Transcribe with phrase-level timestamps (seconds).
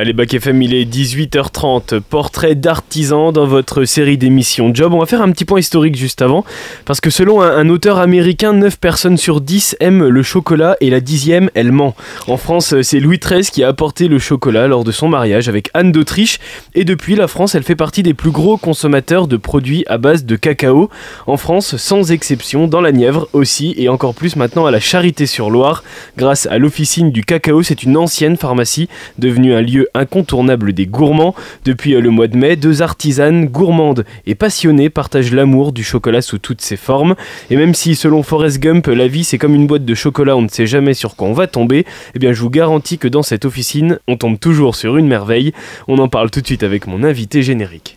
[0.00, 1.98] Allez, Bac FM, il est 18h30.
[1.98, 4.94] Portrait d'artisan dans votre série d'émissions Job.
[4.94, 6.44] On va faire un petit point historique juste avant.
[6.84, 11.00] Parce que selon un, auteur américain, 9 personnes sur 10 aiment le chocolat et la
[11.00, 11.96] dixième, elle ment.
[12.28, 15.68] En France, c'est Louis XIII qui a apporté le chocolat lors de son mariage avec
[15.74, 16.38] Anne d'Autriche.
[16.76, 20.24] Et depuis, la France, elle fait partie des plus gros consommateurs de produits à base
[20.24, 20.90] de cacao.
[21.26, 25.82] En France, sans exception, dans la Nièvre aussi, et encore plus maintenant à la Charité-sur-Loire.
[26.16, 28.88] Grâce à l'officine du cacao, c'est une ancienne pharmacie
[29.18, 31.34] devenue un lieu incontournable des gourmands.
[31.64, 36.22] Depuis euh, le mois de mai, deux artisanes gourmandes et passionnées partagent l'amour du chocolat
[36.22, 37.14] sous toutes ses formes.
[37.50, 40.42] Et même si, selon Forrest Gump, la vie c'est comme une boîte de chocolat, on
[40.42, 43.22] ne sait jamais sur quoi on va tomber, eh bien je vous garantis que dans
[43.22, 45.52] cette officine, on tombe toujours sur une merveille.
[45.86, 47.96] On en parle tout de suite avec mon invité générique.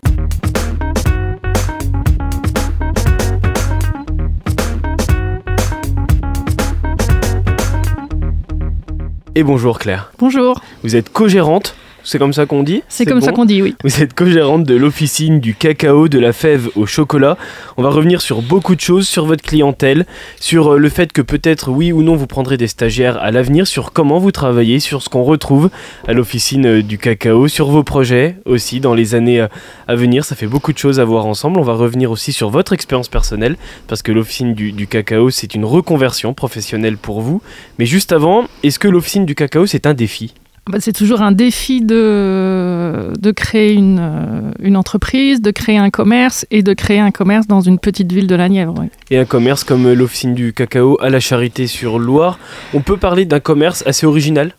[9.34, 10.12] Et bonjour Claire.
[10.18, 10.60] Bonjour.
[10.82, 11.74] Vous êtes co-gérante
[12.04, 13.76] c'est comme ça qu'on dit C'est comme ça qu'on dit, oui.
[13.84, 17.36] Vous êtes co-gérante de l'officine du cacao, de la fève au chocolat.
[17.76, 20.06] On va revenir sur beaucoup de choses, sur votre clientèle,
[20.40, 23.66] sur euh, le fait que peut-être oui ou non vous prendrez des stagiaires à l'avenir,
[23.66, 25.70] sur comment vous travaillez, sur ce qu'on retrouve
[26.08, 29.48] à l'officine euh, du cacao, sur vos projets aussi dans les années euh,
[29.86, 30.24] à venir.
[30.24, 31.60] Ça fait beaucoup de choses à voir ensemble.
[31.60, 35.54] On va revenir aussi sur votre expérience personnelle, parce que l'officine du, du cacao, c'est
[35.54, 37.42] une reconversion professionnelle pour vous.
[37.78, 40.34] Mais juste avant, est-ce que l'officine du cacao, c'est un défi?
[40.78, 46.46] C'est toujours un défi de, de créer une, euh, une, entreprise, de créer un commerce
[46.50, 48.84] et de créer un commerce dans une petite ville de la Nièvre.
[49.10, 52.38] Et un commerce comme l'officine du cacao à la Charité sur Loire.
[52.74, 54.54] On peut parler d'un commerce assez original?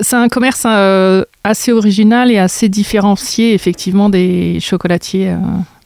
[0.00, 5.38] C'est un commerce euh, assez original et assez différencié effectivement des chocolatiers euh,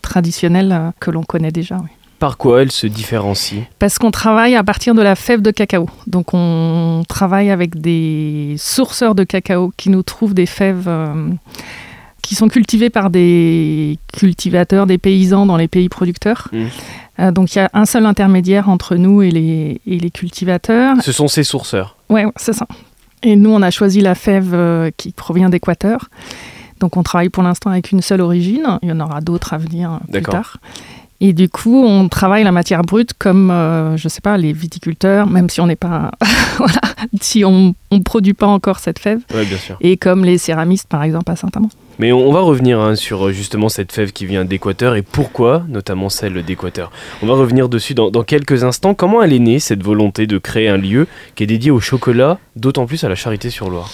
[0.02, 1.78] traditionnels que l'on connaît déjà.
[2.19, 5.88] Par quoi elle se différencie Parce qu'on travaille à partir de la fève de cacao.
[6.06, 11.30] Donc on travaille avec des sourceurs de cacao qui nous trouvent des fèves euh,
[12.22, 16.48] qui sont cultivées par des cultivateurs, des paysans dans les pays producteurs.
[16.52, 16.64] Mmh.
[17.20, 20.96] Euh, donc il y a un seul intermédiaire entre nous et les, et les cultivateurs.
[21.02, 22.67] Ce sont ces sourceurs Oui, c'est ça.
[23.23, 26.08] Et nous, on a choisi la fève euh, qui provient d'Équateur.
[26.80, 28.79] Donc on travaille pour l'instant avec une seule origine.
[28.83, 30.58] Il y en aura d'autres à venir plus tard.
[31.20, 35.27] Et du coup, on travaille la matière brute comme, euh, je sais pas, les viticulteurs,
[35.27, 36.12] même si on n'est pas,
[36.58, 36.80] voilà,
[37.20, 39.20] si on ne produit pas encore cette fève.
[39.34, 39.77] Ouais, bien sûr.
[39.80, 41.70] Et comme les céramistes, par exemple, à Saint-Amand.
[41.98, 45.64] Mais on, va revenir hein, sur euh, justement cette fève qui vient d'Équateur et pourquoi,
[45.68, 46.92] notamment celle d'Équateur.
[47.23, 48.95] On va revenir dessus dans, dans, quelques instants.
[48.95, 52.39] Comment elle est née, cette volonté de créer un lieu qui est dédié au chocolat,
[52.55, 53.90] d'autant plus à la Charité-sur-Loire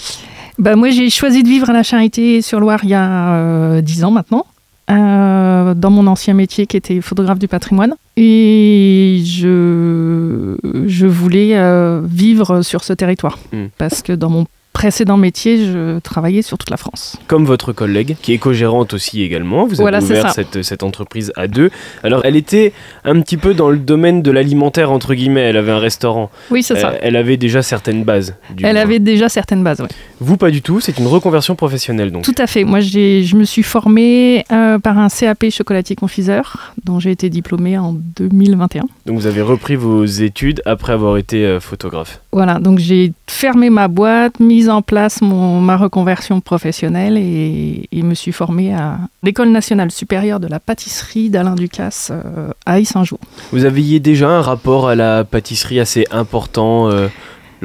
[0.59, 4.11] bah, Moi, j'ai choisi de vivre à la Charité-sur-Loire il y a euh, dix ans
[4.11, 4.45] maintenant.
[4.91, 5.34] Euh,
[5.73, 7.95] dans mon ancien métier qui était photographe du patrimoine.
[8.17, 10.55] Et je,
[10.87, 13.39] je voulais euh, vivre sur ce territoire.
[13.51, 13.65] Hmm.
[13.77, 17.15] Parce que dans mon précédent métier, je travaillais sur toute la France.
[17.27, 21.47] Comme votre collègue, qui est co-gérante aussi également, vous avez ouvert cette, cette, entreprise à
[21.47, 21.71] deux.
[22.03, 22.73] Alors, elle était
[23.05, 25.43] un petit peu dans le domaine de l'alimentaire, entre guillemets.
[25.43, 26.29] Elle avait un restaurant.
[26.51, 26.89] Oui, c'est ça.
[26.89, 28.35] Euh, elle avait déjà certaines bases.
[28.61, 29.87] elle avait déjà certaines bases, oui.
[30.19, 30.79] Vous, pas du tout.
[30.79, 32.23] C'est une reconversion professionnelle, donc.
[32.23, 32.63] Tout à fait.
[32.63, 37.77] Moi, je me suis formée euh, par un CAP chocolatier confiseur, dont j'ai été diplômée
[37.77, 38.85] en 2021.
[39.05, 42.21] Donc, vous avez repris vos études après avoir été euh, photographe.
[42.31, 42.59] Voilà.
[42.59, 48.31] Donc, j'ai fermé ma boîte, mise en place mon, ma reconversion professionnelle et, me suis
[48.31, 53.17] formée à l'École nationale supérieure de la pâtisserie d'Alain Ducasse euh, à Aix-Saint-Jean.
[53.51, 57.07] Vous aviez déjà un rapport à la pâtisserie assez important euh,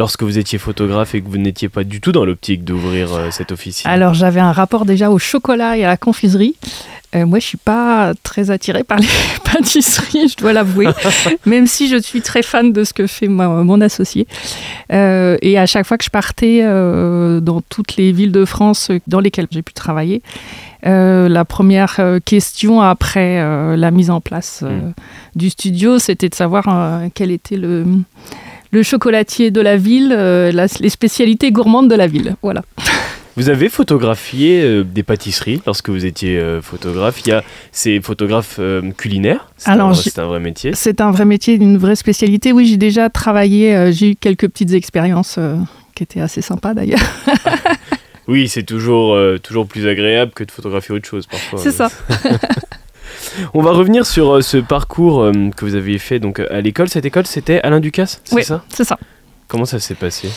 [0.01, 3.31] lorsque vous étiez photographe et que vous n'étiez pas du tout dans l'optique d'ouvrir euh,
[3.31, 6.57] cette officine Alors j'avais un rapport déjà au chocolat et à la confiserie.
[7.15, 9.07] Euh, moi, je suis pas très attirée par les
[9.45, 10.87] pâtisseries, je dois l'avouer,
[11.45, 14.27] même si je suis très fan de ce que fait mon associé.
[14.91, 19.21] Euh, et à chaque fois que je partais dans toutes les villes de France dans
[19.21, 20.23] lesquelles j'ai pu travailler,
[20.83, 24.93] la première question après la mise en place hmm.
[25.35, 27.85] du studio, c'était de savoir quel était le
[28.71, 32.37] le chocolatier de la ville, euh, les spécialités gourmandes de la ville.
[32.43, 32.63] Voilà.
[33.37, 37.21] Vous avez photographié euh, des pâtisseries lorsque vous étiez euh, photographe.
[37.25, 38.61] Il y a ces photographes
[38.99, 39.49] culinaires.
[39.57, 40.73] C'est un, un, vrai métier.
[40.75, 42.53] C'est un vrai métier, une vraie spécialité.
[42.53, 43.93] Oui, j'ai déjà travaillé.
[43.93, 45.39] j'ai eu quelques petites expériences
[45.95, 47.01] qui étaient assez sympas d'ailleurs.
[48.29, 51.61] oui, c'est toujours, toujours plus agréable que de photographier autre chose parfois.
[51.61, 51.89] C'est ça.
[53.55, 56.89] On va revenir sur euh, ce parcours euh, que vous avez fait donc à l'école.
[56.89, 58.63] Cette école, c'était Alain Ducasse, c'est ça?
[58.69, 58.99] c'est ça.
[59.49, 60.29] Comment ça s'est passé?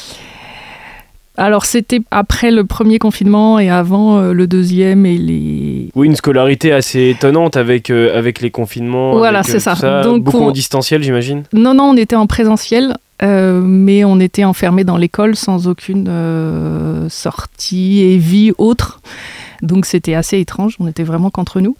[1.36, 5.90] Alors c'était après le premier confinement et avant euh, le deuxième et les...
[5.95, 9.18] Oui, une scolarité assez étonnante avec, avec les confinements.
[9.18, 9.74] Voilà, c'est ça.
[10.04, 11.44] Donc Beaucoup en distanciel, j'imagine?
[11.51, 12.96] Non, non, on était en présentiel.
[13.24, 19.01] euh, mais on était enfermés dans l'école sans aucune euh, sortie et vie autre.
[19.62, 21.75] Donc c'était assez étrange, on était vraiment qu'entre nous.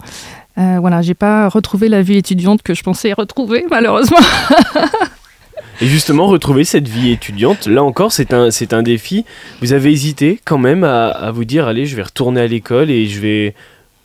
[0.58, 4.20] Euh, voilà, j'ai pas retrouvé la vie étudiante que je pensais retrouver, malheureusement.
[5.82, 9.26] Et justement, retrouver cette vie étudiante, là encore, c'est un, c'est un défi.
[9.62, 12.92] Vous avez hésité quand même à, à vous dire, allez, je vais retourner à l'école
[12.92, 13.56] et je vais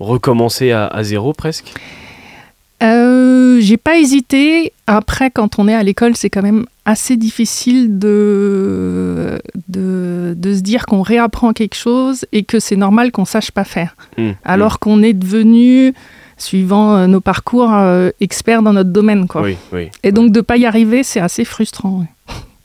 [0.01, 1.75] recommencer à, à zéro presque?
[2.83, 4.73] Euh, j'ai pas hésité.
[4.87, 10.61] Après, quand on est à l'école, c'est quand même assez difficile de, de, de se
[10.61, 13.95] dire qu'on réapprend quelque chose et que c'est normal qu'on sache pas faire.
[14.17, 15.93] Hmm, Alors qu'on est devenu,
[16.39, 19.27] suivant euh, nos parcours, euh, expert dans notre domaine.
[19.29, 19.43] Quoi.
[19.43, 19.91] Oui, oui.
[20.03, 22.01] Et donc de pas y arriver, c'est assez frustrant.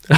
[0.10, 0.16] ouais.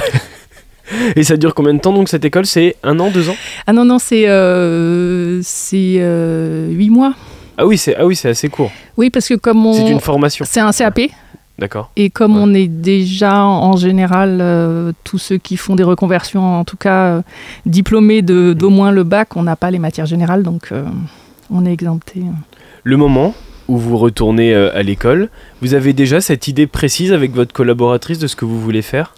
[1.16, 2.46] Et ça dure combien de temps donc cette école?
[2.46, 3.34] C'est un an, deux ans?
[3.66, 7.14] Ah non, non, c'est euh, c'est, euh, huit mois.
[7.58, 8.70] Ah oui, c'est ah oui, c'est assez court.
[8.96, 9.88] Oui, parce que comme C'est on...
[9.88, 10.44] une formation.
[10.48, 11.00] C'est un CAP.
[11.58, 11.90] D'accord.
[11.96, 12.42] Et comme Ouais.
[12.44, 17.22] on est déjà en général, euh, tous ceux qui font des reconversions, en tout cas
[17.64, 20.70] diplômés de- d'au moins le bac, on n'a pas les matières générales, donc
[21.50, 22.22] on est exempté.
[22.84, 23.34] Le moment
[23.68, 25.28] où vous retournez euh, à l'école,
[25.62, 29.14] vous avez déjà cette idée précise avec votre collaboratrice de ce que vous voulez faire?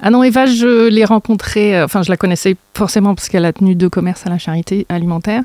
[0.00, 3.52] Ah non, Eva, je l'ai rencontrée, euh, enfin je la connaissais forcément parce qu'elle a
[3.52, 5.42] tenu deux commerces à la charité alimentaire.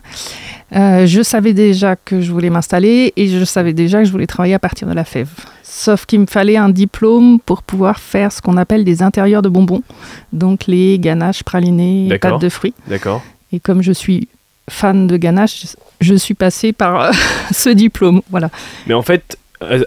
[0.75, 4.27] Euh, je savais déjà que je voulais m'installer et je savais déjà que je voulais
[4.27, 5.29] travailler à partir de la fève.
[5.63, 9.49] Sauf qu'il me fallait un diplôme pour pouvoir faire ce qu'on appelle des intérieurs de
[9.49, 9.83] bonbons,
[10.33, 12.73] donc les ganaches, pralinés, pâtes de fruits.
[12.87, 13.23] D'accord.
[13.53, 14.27] Et comme je suis
[14.71, 15.65] fan de ganache,
[15.99, 17.11] je suis passée par euh,
[17.51, 18.21] ce diplôme.
[18.29, 18.49] Voilà.
[18.87, 19.37] Mais en fait,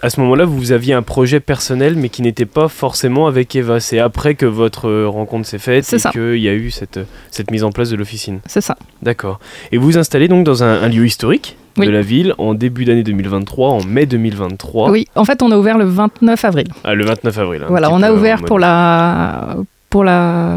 [0.02, 3.80] à, ce moment-là, vous aviez un projet personnel, mais qui n'était pas forcément avec Eva.
[3.80, 7.00] C'est après que votre euh, rencontre s'est faite et qu'il y a eu cette,
[7.30, 8.40] cette mise en place de l'officine.
[8.46, 8.76] C'est ça.
[9.02, 9.40] D'accord.
[9.72, 11.86] Et vous vous installez donc dans un, un lieu historique Oui.
[11.86, 14.90] de la ville en début d'année 2023, en mai 2023.
[14.90, 16.68] Oui, en fait, on a ouvert le 29 avril.
[16.84, 17.62] Ah, le 29 avril.
[17.64, 19.56] un voilà, on a ouvert pour la
[19.90, 20.56] pour la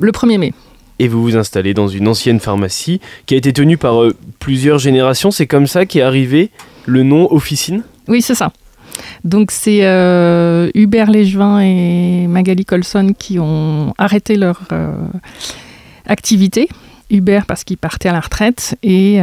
[0.00, 0.52] le 1er mai.
[1.02, 4.78] Et vous vous installez dans une ancienne pharmacie qui a été tenue par euh, plusieurs
[4.78, 5.32] générations.
[5.32, 6.50] C'est comme ça qu'est arrivé
[6.86, 7.82] le nom officine?
[8.06, 8.52] Oui, c'est ça.
[9.24, 14.92] Donc c'est euh, Hubert Légevin et Magali Colson qui ont arrêté leur euh,
[16.06, 16.68] activité.
[17.10, 19.18] Hubert parce qu'il partait à la retraite et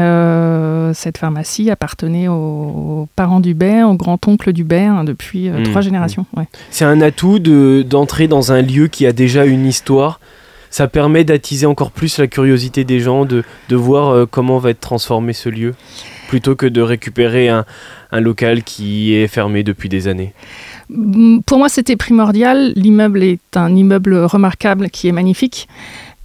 [0.93, 6.25] cette pharmacie appartenait aux parents d'Hubert, au grand-oncle d'Hubert hein, depuis Mmh, trois générations.
[6.37, 6.43] ouais.
[6.69, 10.19] C'est un atout de- d'entrer dans un lieu qui a déjà une histoire.
[10.71, 14.69] Ça permet d'attiser encore plus la curiosité des gens, de, de voir euh, comment va
[14.69, 15.73] être transformé ce lieu,
[16.27, 17.65] plutôt que de récupérer un,
[18.11, 20.33] un local qui est fermé depuis des années.
[20.89, 22.71] Mm, Pour moi, c'était primordial.
[22.75, 25.67] L'immeuble est un immeuble remarquable qui est magnifique,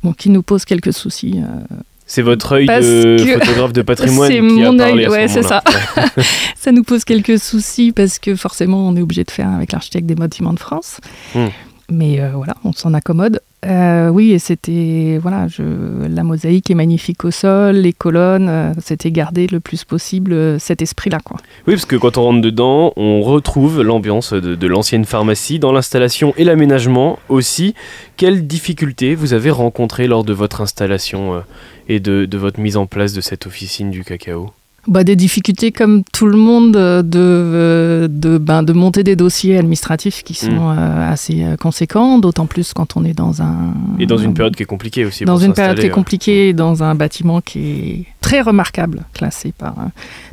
[0.03, 1.39] bon, qui nous pose quelques soucis.
[1.39, 1.77] euh.
[2.07, 5.39] C'est votre œil Parce de photographe de patrimoine qui a mon parlé œil, à ce
[5.39, 6.01] ouais, c'est.
[6.21, 6.25] Ouais.
[6.55, 10.05] Ça nous pose quelques soucis parce que forcément, on est obligé de faire avec l'architecte
[10.07, 10.99] des bâtiments de France.
[11.35, 11.47] Hmm.
[11.91, 13.41] Mais euh, voilà, on s'en accommode.
[13.65, 18.73] Euh, oui, et c'était voilà, je, la mosaïque est magnifique au sol, les colonnes, euh,
[18.79, 21.39] c'était garder le plus possible euh, cet esprit-là, quoi.
[21.67, 26.35] Oui, parce que quand on rentre dedans, on retrouve l'ambiance de, l'ancienne pharmacie dans l'installation
[26.37, 27.75] et l'aménagement aussi.
[28.17, 31.43] Quelles difficultés vous avez rencontrées lors de votre installation
[31.89, 34.51] et de votre mise en place de cette officine du cacao?
[34.87, 39.17] Bah, des difficultés comme tout le monde euh, de, euh, de, ben, de monter des
[39.17, 40.79] dossiers administratifs qui sont Mm.
[40.79, 43.73] euh, assez conséquents, d'autant plus quand on est dans un...
[43.99, 45.25] Et dans une période qui est compliquée aussi.
[45.25, 49.75] dans une période qui est compliquée, dans un bâtiment qui est très remarquable, classé par,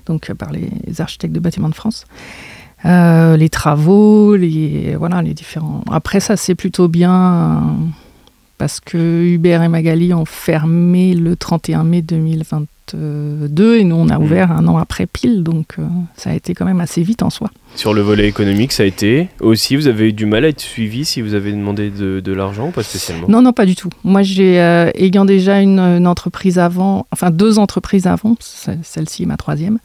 [0.06, 2.06] donc, par les architectes de bâtiments de France.
[2.86, 5.84] Euh, les travaux, les, voilà, les différents.
[5.92, 7.62] Après, ça, c'est plutôt bien
[8.58, 12.02] parce que Hubert et Magali ont fermé le 31 mai
[12.94, 14.24] 2022 et nous, on a Mhm.
[14.24, 15.84] ouvert un an après pile, donc euh,
[16.16, 17.50] ça a été quand même assez vite en soi.
[17.74, 20.60] Sur le volet économique, ça a été aussi, vous avez eu du mal à être
[20.60, 23.76] suivi si vous avez demandé de, de l'argent ou pas spécialement Non, non, pas du
[23.76, 23.90] tout.
[24.04, 29.24] Moi, j'ai, euh, ayant déjà une, une entreprise avant, enfin deux entreprises avant, ce- celle-ci
[29.24, 29.80] est ma troisième,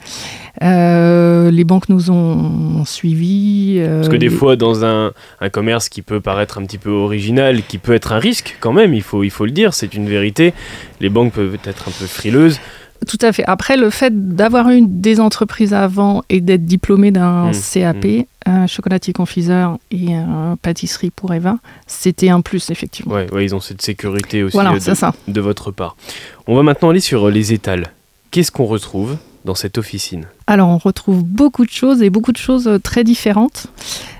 [0.63, 3.77] euh, les banques nous ont suivis.
[3.79, 6.79] euh, Parce que des les- fois, dans un, un commerce qui peut paraître un petit
[6.79, 9.73] peu original, qui peut être un risque quand même, il faut, il faut le dire,
[9.75, 10.53] c'est une vérité.
[11.01, 12.59] Les banques peuvent être un peu frileuses.
[13.07, 13.45] Tout à fait.
[13.47, 18.67] Après, le fait d'avoir eu des entreprises avant et d'être diplômé d'un Mm, CAP, un
[18.67, 23.15] chocolatier confiseur et un pâtisserie pour Eva, c'était un plus, effectivement.
[23.15, 25.15] Ouais, ouais, ils ont cette sécurité aussi voilà, euh, de, c'est ça.
[25.29, 25.97] de votre part.
[26.47, 27.93] On va maintenant aller sur euh, les étals.
[28.31, 30.27] Qu'est-ce qu'on retrouve dans cette officine?
[30.47, 33.69] Alors, on retrouve beaucoup de choses et beaucoup de choses euh, très différentes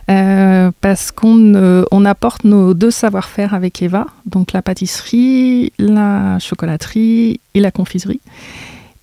[0.09, 6.39] euh, parce qu'on euh, on apporte nos deux savoir-faire avec Eva, donc la pâtisserie, la
[6.39, 8.21] chocolaterie et la confiserie.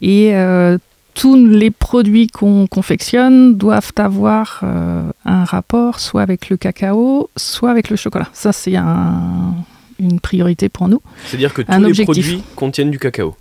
[0.01, 0.77] Et euh,
[1.13, 7.69] tous les produits qu'on confectionne doivent avoir euh, un rapport soit avec le cacao, soit
[7.71, 8.27] avec le chocolat.
[8.33, 9.53] Ça, c'est un-
[9.99, 11.01] une priorité pour nous.
[11.25, 12.05] C'est-à-dire que tous Un les objectif.
[12.05, 13.35] produits contiennent du cacao.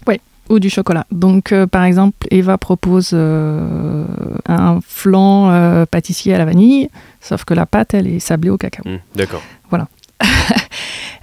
[0.51, 1.07] Ou du chocolat.
[1.13, 4.05] Donc, euh, par exemple, Eva propose euh,
[4.49, 6.89] un flan pâtissier à la vanille,
[7.21, 8.83] sauf que la pâte, elle est sablée au cacao.
[8.85, 9.41] Hmm, D'accord.
[9.73, 9.77] Et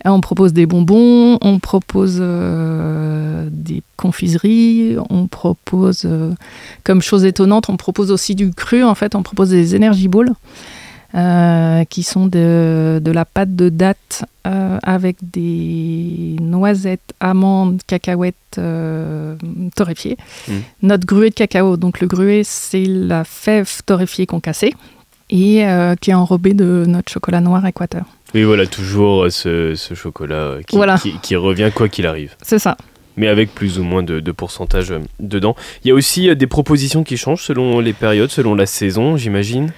[0.06, 6.34] on propose des bonbons, on propose euh, des confiseries, on propose, euh,
[6.84, 8.84] comme chose étonnante, on propose aussi du cru.
[8.84, 10.34] En fait, on propose des energy balls.
[11.16, 18.36] euh, qui sont de, de la pâte de date euh, avec des noisettes, amandes, cacahuètes
[18.58, 19.36] euh,
[19.76, 20.18] torréfiées.
[20.48, 20.54] Mm.
[20.84, 24.74] Notre gruet de cacao, donc le gruet, c'est la fève torréfiée qu'on cassait
[25.30, 28.06] et euh, qui est enrobée de notre chocolat noir équateur.
[28.36, 30.98] Oui, voilà, toujours euh, ce, ce chocolat euh, qui, Voilà.
[30.98, 32.36] qui- qui revient quoi qu'il arrive.
[32.44, 32.78] C'est ça.
[33.20, 35.56] Mais avec plus ou moins de, de pourcentage euh, dedans.
[35.84, 39.18] Il y a aussi euh, des propositions qui changent selon les périodes, selon la saison,
[39.18, 39.72] j'imagine.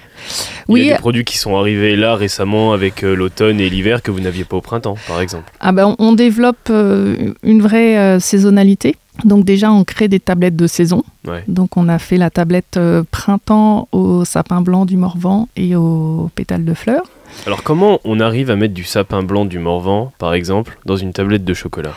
[0.68, 3.68] Il y Oui, a des produits qui sont arrivés là récemment avec euh, l'automne et
[3.68, 5.52] l'hiver que vous n'aviez pas au printemps, par exemple.
[5.58, 8.96] Ah ben, on développe une vraie saisonnalité.
[9.24, 11.04] Donc déjà, on crée des tablettes de saison.
[11.26, 11.44] Ouais.
[11.46, 16.30] Donc on a fait la tablette euh, printemps au sapin blanc du Morvan et aux
[16.34, 17.04] pétales de fleurs.
[17.46, 21.12] Alors comment on arrive à mettre du sapin blanc du Morvan, par exemple, dans une
[21.12, 21.94] tablette de chocolat?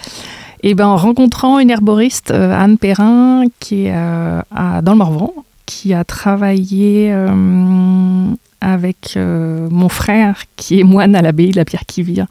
[0.67, 4.41] Et ben en rencontrant une herboriste, euh, Anne Perrin, qui est euh,
[4.81, 5.31] dans le Morvan,
[5.67, 8.25] qui a travaillé euh,
[8.61, 12.25] avec mon frère, qui est moine à l'abbaye de la Pierre qui vire,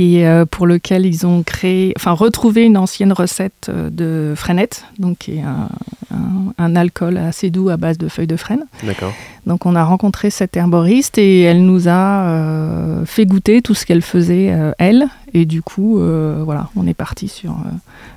[0.00, 4.84] et euh, pour lequel ils ont créé, enfin retrouvé une ancienne recette euh, de frenette,
[4.98, 5.68] donc qui est un,
[6.14, 8.64] un- un alcool assez doux à base de feuilles de frêne.
[8.84, 9.12] D'accord.
[9.46, 13.84] Donc on a rencontré cette herboriste et elle nous a euh, fait goûter tout ce
[13.86, 15.08] qu'elle faisait euh, elle.
[15.34, 17.70] Et du coup, euh, voilà, on est parti sur euh,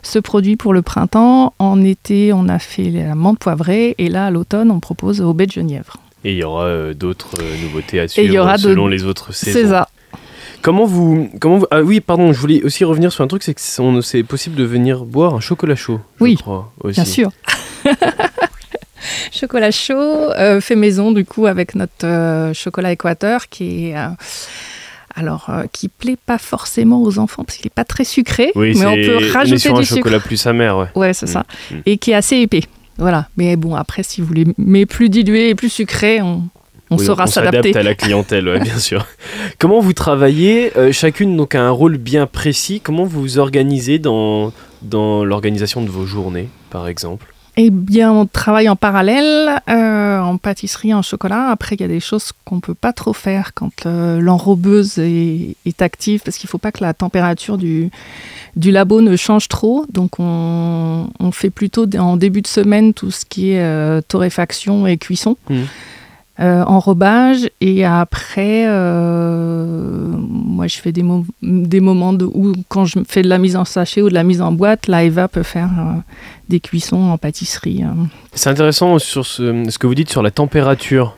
[0.03, 1.53] ce produit pour le printemps.
[1.59, 5.33] En été, on a fait la menthe poivrée et là, à l'automne, on propose au
[5.33, 5.97] baie de Genièvre.
[6.23, 9.03] Et il y aura euh, d'autres euh, nouveautés à suivre y aura de- selon les
[9.03, 9.57] autres saisons.
[9.59, 9.88] C'est ça.
[10.61, 13.53] Comment vous, comment vous- Ah oui, pardon, je voulais aussi revenir sur un truc, c'est
[13.53, 16.95] que c'est on- c'est possible de venir boire un chocolat chaud, je Oui, crois, aussi.
[17.01, 17.31] Bien sûr.
[19.31, 24.07] chocolat chaud, euh, fait maison du coup avec notre euh, chocolat équateur qui est euh,
[25.15, 28.73] alors euh, qui plaît pas forcément aux enfants parce qu'il est pas très sucré, Oui,
[28.77, 29.97] mais on peut est rajouter sur un du sucre.
[29.99, 30.87] chocolat plus amer, ouais.
[30.95, 31.45] Ouais, c'est Mm, ça.
[31.71, 31.75] mm.
[31.85, 32.61] Et qui est assez épais.
[32.97, 33.27] Voilà.
[33.35, 36.43] Mais bon, après, si vous voulez mais plus dilué et plus sucré, on,
[36.91, 37.79] on Oui, saura on s'adapte s'adapter.
[37.79, 39.07] à la clientèle, ouais, bien sûr.
[39.60, 42.81] Comment vous travaillez Euh, Chacune donc a un rôle bien précis.
[42.83, 47.27] Comment vous vous organisez dans dans l'organisation de vos journées, par exemple?
[47.57, 51.50] Eh bien, on travaille en parallèle euh, en pâtisserie, en chocolat.
[51.50, 55.55] Après, il y a des choses qu'on peut pas trop faire quand euh, l'enrobeuse est,
[55.65, 57.91] est active, parce qu'il faut pas que la température du,
[58.55, 59.86] du labo ne change trop.
[59.91, 64.88] Donc, on, on fait plutôt en début de semaine tout ce qui est euh, torréfaction
[64.88, 65.36] et cuisson.
[65.50, 65.65] Mhm.
[66.41, 71.03] Euh, enrobage et après euh, moi je fais des,
[71.41, 74.41] des moments où quand je fais de la mise en sachet ou de la mise
[74.41, 76.00] en boîte là Eva peut faire euh,
[76.50, 78.03] des cuissons en pâtisserie euh.
[78.33, 81.15] C'est intéressant sur ce, ce que vous dites sur la température.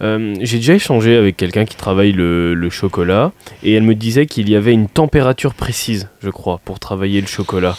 [0.00, 3.32] Euh, J'ai déjà échangé avec quelqu'un qui travaille le, le chocolat
[3.64, 7.26] et elle me disait qu'il y avait une température précise, je crois, pour travailler le
[7.26, 7.76] chocolat.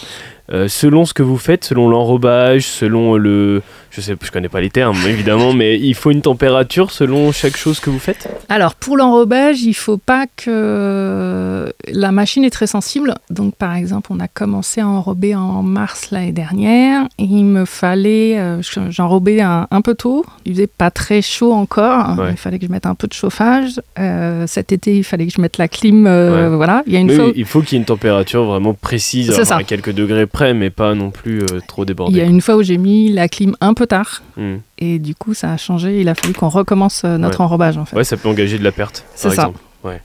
[0.52, 4.60] Euh, selon ce que vous faites, selon l'enrobage, selon le, je sais, je connais pas
[4.60, 8.28] les termes évidemment, mais il faut une température selon chaque chose que vous faites.
[8.48, 14.10] alors pour l'enrobage il faut pas que la machine est très sensible donc par exemple
[14.12, 19.40] on a commencé à enrober en mars l'année dernière et il me fallait euh, j'enrobais
[19.40, 22.30] un, un peu tôt il faisait pas très chaud encore Ouais.
[22.32, 25.32] il fallait que je mette un peu de chauffage Euh, cet été il fallait que
[25.36, 26.48] je mette la clim Ouais.
[26.48, 28.44] voilà il y a une Mais fois oui, il faut qu'il y ait une température
[28.44, 32.20] vraiment précise, à quelques degrés près, mais pas non plus euh, trop Il y débordé.
[32.20, 34.56] a une fois où j'ai mis la clim un peu tard Hmm.
[34.78, 36.00] et du coup ça a changé.
[36.00, 37.44] Il a fallu qu'on recommence euh, notre Ouais.
[37.44, 37.94] enrobage en fait.
[37.96, 39.42] Ouais, ça peut engager de la perte, C'est par ça.
[39.42, 39.58] exemple.
[39.84, 40.00] Ouais.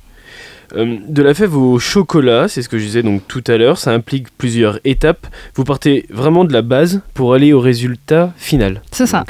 [0.75, 3.77] Euh, de la fève au chocolat, c'est ce que je disais donc tout à l'heure,
[3.77, 5.27] ça implique plusieurs étapes.
[5.56, 8.82] Vous partez vraiment de la base pour aller au résultat final.
[8.92, 9.24] C'est ça.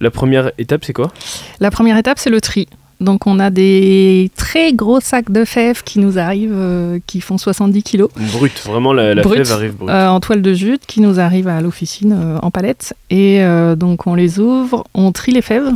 [0.00, 1.12] La première étape, c'est quoi?
[1.60, 2.66] La première étape c'est le tri.
[3.00, 7.36] Donc on a des très gros sacs de fèves qui nous arrivent, euh, qui font
[7.36, 9.38] 70 kilos, Brut, vraiment la, la Brut.
[9.38, 9.90] fève arrive brute.
[9.90, 12.94] euh, en toile de jute, qui nous arrivent à l'officine euh, en palette.
[13.10, 13.40] Et
[13.76, 15.70] donc on les ouvre, on trie les fèves,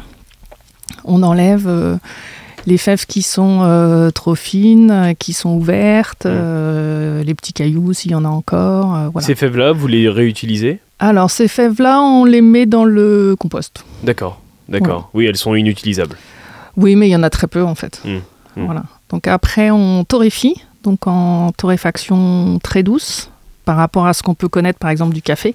[1.04, 1.98] on enlève
[2.66, 8.10] les fèves qui sont euh, trop fines, qui sont ouvertes, euh, les petits cailloux s'il
[8.10, 8.94] y en a encore.
[8.96, 9.26] euh, voilà.
[9.26, 10.78] Ces fèves-là, vous les réutilisez?
[10.98, 13.84] Alors ces fèves-là, on les met dans le compost.
[14.04, 15.10] D'accord, d'accord.
[15.14, 16.16] Oui, elles sont inutilisables.
[16.76, 18.00] Oui, mais il y en a très peu en fait.
[18.04, 18.16] Mm,
[18.56, 18.64] mm.
[18.64, 18.82] Voilà.
[19.10, 23.30] Donc après, on torréfie, donc en torréfaction très douce.
[23.64, 25.54] par rapport à ce qu'on peut connaître par exemple du café.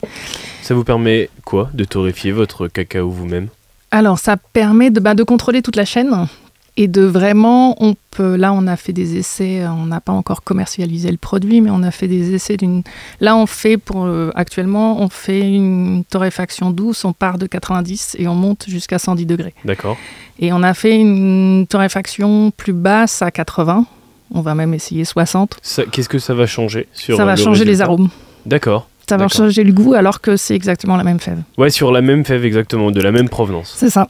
[0.62, 3.50] Ça vous permet quoi de torréfier votre cacao vous-même?
[3.92, 6.28] Alors ça permet de, bah, de contrôler toute la chaîne
[6.78, 10.44] et de vraiment, on peut, là on a fait des essais, on n'a pas encore
[10.44, 12.84] commercialisé le produit, mais on a fait des essais d'une,
[13.22, 18.18] là on fait pour, euh, actuellement on fait une torréfaction douce, on part de 90
[18.20, 19.54] et on monte jusqu'à 110 degrés.
[19.64, 19.98] D'accord.
[20.40, 23.86] Et on a fait une torréfaction plus basse à 80,
[24.34, 25.58] on va même essayer 60.
[25.62, 28.10] Ça- Qu'est-ce que ça va changer sur ça va le changer les arômes,
[28.46, 28.90] D'accord.
[29.08, 31.40] ça va changer le goût alors que c'est exactement la même fève.
[31.58, 33.74] Ouais, sur la même fève exactement, de la même provenance.
[33.78, 34.10] C'est ça.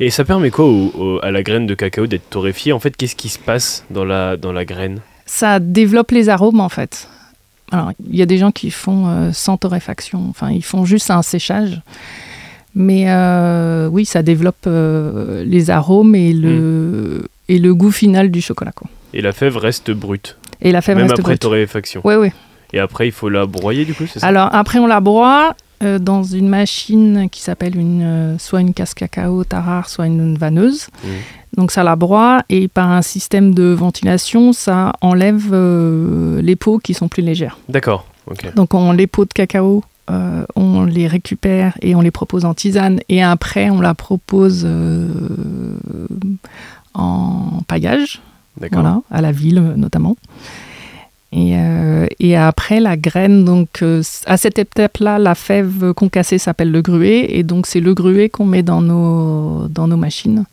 [0.00, 2.96] Et ça permet quoi au- au- à la graine de cacao d'être torréfiée En fait,
[2.96, 7.08] qu'est-ce qui se passe dans la, dans la graine ça développe les arômes en fait.
[7.72, 11.10] Alors, il y a des gens qui font euh, sans torréfaction, enfin, ils font juste
[11.10, 11.80] un séchage.
[12.76, 18.40] Mais euh, oui, ça développe euh, les arômes et le, et le goût final du
[18.40, 18.70] chocolat.
[18.72, 18.88] Quoi.
[19.14, 21.40] Et la fève reste brute, Et la fève même reste après brute.
[21.42, 22.02] torréfaction.
[22.04, 22.28] Oui, oui.
[22.72, 25.54] Et après, il faut la broyer du coup, c'est ça Alors, après, on la broie
[25.82, 30.36] euh, dans une machine qui s'appelle une, euh, soit une casse cacao tarare, soit une
[30.38, 30.88] vanneuse.
[31.04, 31.10] Mhm.
[31.56, 36.78] Donc, ça la broie et par un système de ventilation, ça enlève euh, les peaux
[36.78, 37.58] qui sont plus légères.
[37.68, 38.06] D'accord.
[38.56, 39.84] Donc on les pots de cacao,
[40.56, 44.66] on les récupère et on les propose en tisane et après on la propose
[46.92, 48.20] en paillage,
[48.72, 50.16] voilà, à la ville notamment.
[51.32, 56.70] Et, euh, et après la graine, donc euh, à cette étape-là, la fève concassée s'appelle
[56.70, 60.44] le gruet et donc c'est le gruet qu'on met dans nos, dans nos machines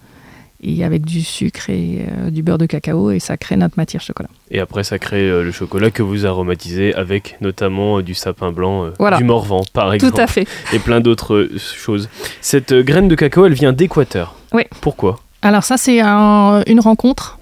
[0.66, 4.02] et avec du sucre et euh, du beurre de cacao et ça crée notre matière
[4.02, 4.30] chocolat.
[4.50, 9.18] Et après, ça crée le chocolat que vous aromatisez avec notamment du sapin blanc, Voilà.
[9.18, 10.48] du morvan par exemple, Tout à fait.
[10.74, 12.10] et plein d'autres choses.
[12.42, 14.36] Cette graine de cacao, elle vient d'Équateur.
[14.54, 14.64] Oui.
[14.82, 15.20] Pourquoi?
[15.42, 17.38] Alors ça, c'est un- une rencontre.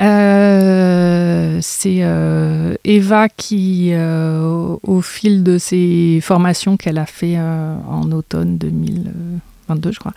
[0.00, 8.10] Euh, c'est euh, Eva qui, euh, au fil de ses formations qu'elle a fait en
[8.12, 10.12] automne 2022, je crois,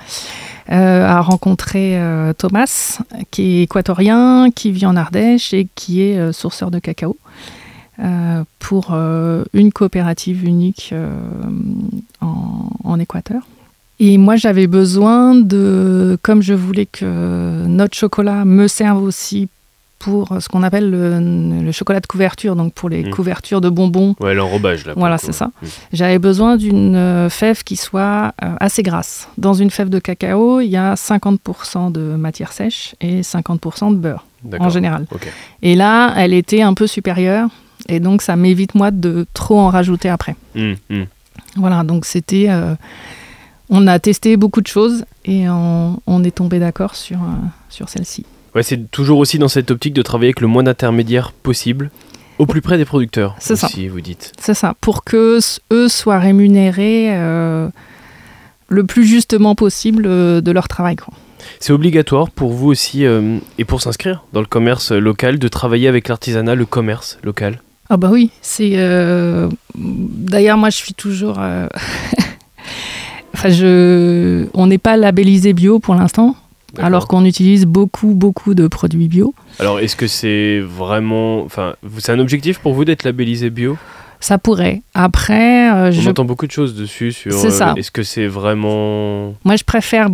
[0.67, 1.99] a rencontré
[2.37, 2.99] Thomas,
[3.31, 7.17] qui est équatorien, qui vit en Ardèche et qui est sourceur de cacao.
[8.59, 8.93] pour
[9.53, 10.93] une coopérative unique
[12.21, 13.43] en Équateur.
[14.01, 19.49] Et moi, j'avais besoin de, comme je voulais que notre chocolat me serve aussi
[19.99, 23.09] pour ce qu'on appelle le, le chocolat de couverture, donc pour les Mm.
[23.11, 24.15] couvertures de bonbons.
[24.21, 24.93] Ouais, l'enrobage là.
[24.95, 25.47] Voilà, c'est ça.
[25.61, 25.67] Mm.
[25.93, 29.27] J'avais besoin d'une euh, fève qui soit euh, assez grasse.
[29.37, 33.95] Dans une fève de cacao, il y a 50% de matière sèche et 50% de
[33.97, 34.25] beurre
[34.59, 35.05] en général.
[35.61, 37.49] Et là, elle était un peu supérieure
[37.87, 40.35] et donc ça m'évite moi de trop en rajouter après.
[40.55, 41.03] Mm, mm.
[41.57, 42.45] Voilà, donc c'était.
[42.49, 42.75] euh,
[43.71, 47.27] on a testé beaucoup de choses et on, on est tombé d'accord sur, euh,
[47.69, 48.25] sur celle-ci.
[48.55, 51.91] Ouais, c'est toujours aussi dans cette optique de travailler avec le moins d'intermédiaires possible,
[52.39, 53.35] au plus près des producteurs.
[53.39, 53.67] C'est ça.
[53.89, 54.31] vous dites.
[54.39, 55.39] C'est ça, pour que
[55.71, 57.69] eux soient rémunérés euh,
[58.69, 60.95] le plus justement possible euh, de leur travail.
[61.59, 65.87] C'est obligatoire pour vous aussi, euh, et pour s'inscrire dans le commerce local, de travailler
[65.87, 67.61] avec l'artisanat, le commerce local?
[67.89, 68.75] Ah bah oui, c'est.
[69.75, 71.39] D'ailleurs, moi, je suis toujours.
[73.33, 74.45] enfin, je.
[74.53, 76.35] On n'est pas labellisé bio pour l'instant.
[76.77, 79.33] Alors qu'on utilise beaucoup, beaucoup de produits bio.
[79.59, 81.41] Alors, est-ce que c'est vraiment.
[81.43, 83.77] Enfin, c'est un objectif pour vous d'être labellisé bio?
[84.21, 84.81] Ça pourrait.
[84.93, 87.31] Après, euh, On je entend beaucoup de choses dessus sur.
[87.33, 87.73] C'est euh, ça.
[87.77, 89.33] Est-ce que c'est vraiment.
[89.45, 90.09] Moi, je préfère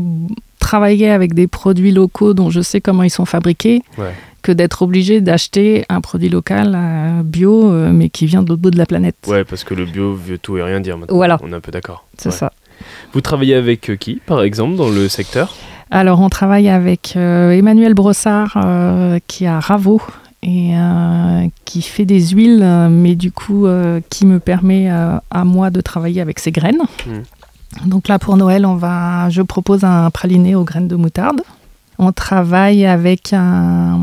[0.59, 4.13] travailler avec des produits locaux dont je sais comment ils sont fabriqués Ouais.
[4.41, 8.61] que d'être obligé d'acheter un produit local euh, bio, euh, mais qui vient de l'autre
[8.61, 9.15] bout de la planète.
[9.27, 11.15] Ouais, parce que le bio veut tout et rien dire maintenant.
[11.15, 11.39] Voilà.
[11.43, 12.05] On est un peu d'accord.
[12.17, 12.35] C'est Ouais.
[12.35, 12.51] ça.
[13.13, 15.55] Vous travaillez avec euh, qui, par exemple, dans le secteur?
[15.95, 20.01] Alors, on travaille avec euh, Emmanuel Brossard, euh, qui est à Ravo
[20.43, 23.65] et euh, qui fait des huiles, mais du coup,
[24.09, 26.81] qui me permet à moi de travailler avec ses graines.
[27.85, 31.41] Donc là, pour Noël, on va, je propose un praliné aux graines de moutarde.
[31.97, 33.97] On travaille avec un,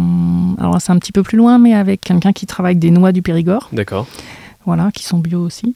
[0.59, 3.13] alors c'est un petit peu plus loin, mais avec quelqu'un qui travaille avec des noix
[3.13, 4.07] du Périgord, D'accord.
[4.65, 5.75] voilà, qui sont bio aussi.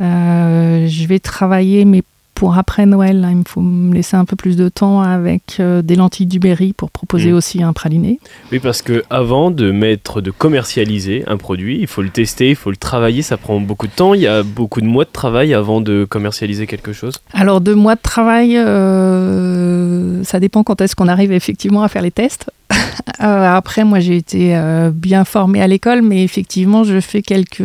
[0.00, 2.02] Euh, je vais travailler, mais
[2.36, 5.56] pour après Noël, là, il me faut me laisser un peu plus de temps avec
[5.58, 7.34] euh, des lentilles du Berry pour proposer Mm.
[7.34, 8.20] aussi un praliné.
[8.52, 12.56] Oui, parce que avant de mettre, de commercialiser un produit, il faut le tester, il
[12.56, 14.12] faut le travailler, ça prend beaucoup de temps.
[14.12, 17.14] Il y a beaucoup de mois de travail avant de commercialiser quelque chose.
[17.32, 22.02] Alors, deux mois de travail, euh, ça dépend quand est-ce qu'on arrive effectivement à faire
[22.02, 22.50] les tests.
[23.22, 27.62] Euh, après, moi, j'ai été euh, bien formée à l'école, mais effectivement, je fais quelques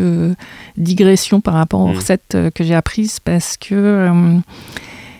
[0.77, 1.95] digressions par rapport aux Mm.
[1.97, 4.37] recettes euh, que j'ai apprises parce que euh,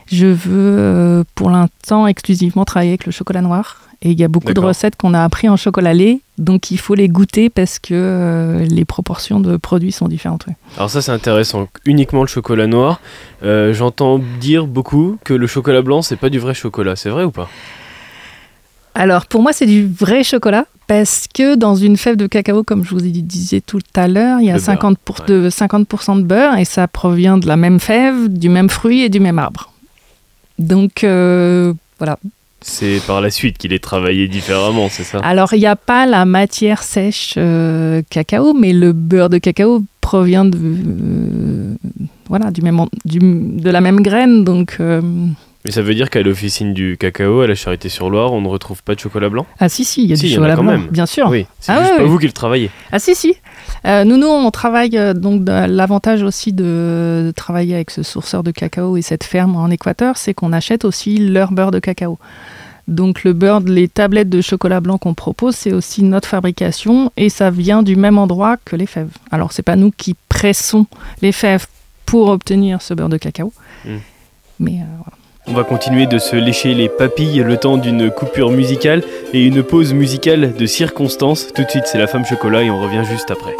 [0.09, 3.81] je veux, euh, pour l'instant, exclusivement travailler avec le chocolat noir.
[4.03, 6.77] Et il y a beaucoup de recettes qu'on a appris en chocolat lait Donc il
[6.79, 10.45] faut les goûter parce que les proportions de produits sont différentes.
[10.77, 12.99] Alors ça c'est intéressant, uniquement le chocolat noir.
[13.43, 17.31] J'entends dire beaucoup que le chocolat blanc c'est pas du vrai chocolat, c'est vrai ou
[17.31, 17.47] pas?
[18.95, 22.84] Alors pour moi c'est du vrai chocolat parce que dans une fève de cacao, comme
[22.84, 25.49] je vous ai disais tout à l'heure, il y a Le beurre, 50%, pour- de,
[25.49, 25.88] 50
[26.19, 29.39] de beurre et ça provient de la même fève, du même fruit et du même
[29.39, 29.71] arbre.
[30.60, 32.17] Donc euh, voilà.
[32.63, 35.17] C'est par la suite qu'il est travaillé différemment, c'est ça?
[35.23, 39.82] Alors, il n'y a pas la matière sèche euh, cacao, mais le beurre de cacao
[39.99, 41.73] provient de, euh,
[42.30, 44.43] voilà, du même, du- de la même graine.
[44.43, 44.77] Donc,
[45.63, 48.95] Mais ça veut dire qu'à l'officine du cacao, à la Charité-sur-Loire, on ne retrouve pas
[48.95, 49.45] de chocolat blanc?
[49.60, 50.88] Ah si, si, il y a Si, du y chocolat quand blanc, même.
[50.88, 51.28] bien sûr.
[51.30, 52.10] Oui, c'est Ah juste ouais, pas ouais.
[52.10, 52.71] vous qui le travaillez.
[52.91, 53.36] Ah si, si.
[53.86, 58.41] Euh, nous, nous, on travaille, euh, donc l'avantage aussi de, de travailler avec ce sourceur
[58.41, 62.17] de cacao et cette ferme en Équateur, c'est qu'on achète aussi leur beurre de cacao.
[62.88, 67.30] Donc le beurre, les tablettes de chocolat blanc qu'on propose, c'est aussi notre fabrication et
[67.30, 69.12] ça vient du même endroit que les fèves.
[69.30, 70.88] Alors c'est pas nous qui pressons
[71.21, 71.67] les fèves
[72.08, 73.54] pour obtenir ce beurre de cacao,
[73.86, 73.89] Mm.
[74.60, 75.17] mais euh, voilà.
[75.51, 79.63] On va continuer de se lécher les papilles le temps d'une coupure musicale et une
[79.63, 81.47] pause musicale de circonstance.
[81.53, 83.57] Tout de suite, c'est la femme chocolat et on revient juste après.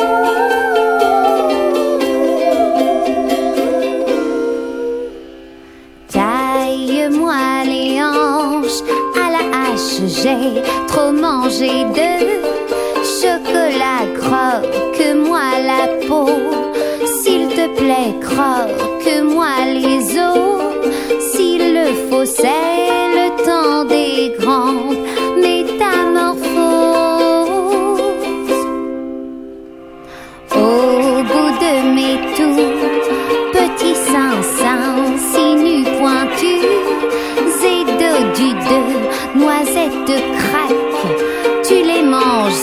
[6.08, 8.84] Taille-moi les hanches
[9.17, 12.12] à la hache, j'ai trop mangé de
[13.04, 16.30] chocolat, croque-moi la peau.
[17.21, 20.51] S'il te plaît, croque-moi les os.
[22.23, 22.45] C'est
[23.15, 24.95] le temps des grandes
[25.38, 26.45] métamorphoses.
[30.51, 32.89] Au bout de mes tours,
[33.53, 36.65] petits seins, seins, si nus pointus,
[37.63, 42.53] et dodus de noisettes craques, tu les manges,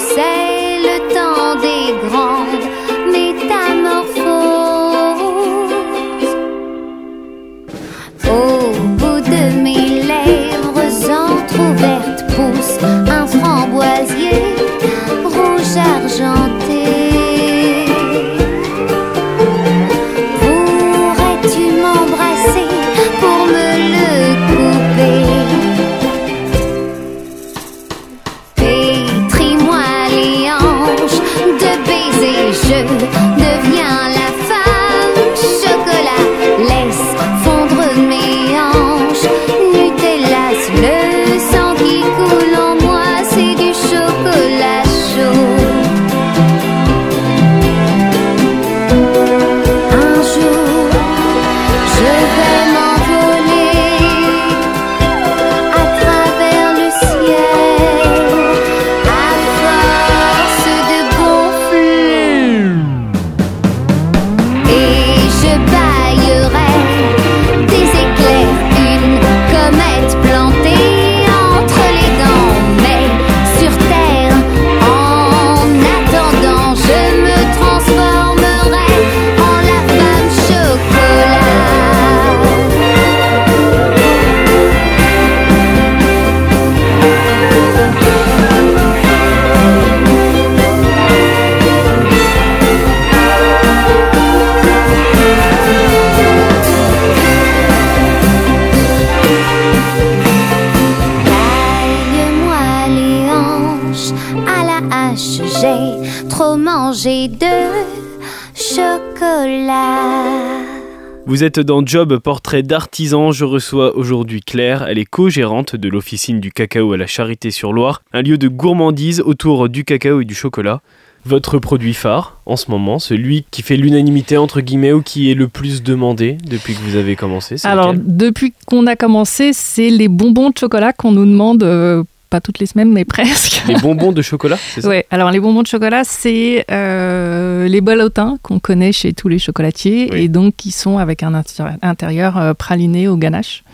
[111.29, 113.33] Vous êtes dans Job Portrait d'artisan.
[113.33, 114.87] Je reçois aujourd'hui Claire.
[114.89, 119.69] Elle est co-gérante de l'officine du cacao à la Charité-sur-Loire, un lieu de gourmandise autour
[119.69, 120.81] du cacao et du chocolat.
[121.27, 125.35] Votre produit phare en ce moment, celui qui fait l'unanimité entre guillemets ou qui est
[125.35, 130.09] le plus demandé depuis que vous avez commencé, Alors, depuis qu'on a commencé, c'est les
[130.09, 133.63] bonbons de chocolat qu'on nous demande, euh, pas toutes les semaines, mais presque.
[133.69, 134.89] les bonbons de chocolat, c'est ça?
[134.89, 139.39] Ouais, alors les bonbons de chocolat, c'est euh, les ballotins qu'on connaît chez tous les
[139.39, 140.23] chocolatiers Oui.
[140.23, 143.65] et donc qui sont avec un intérie- intérieur euh, praliné au ganache.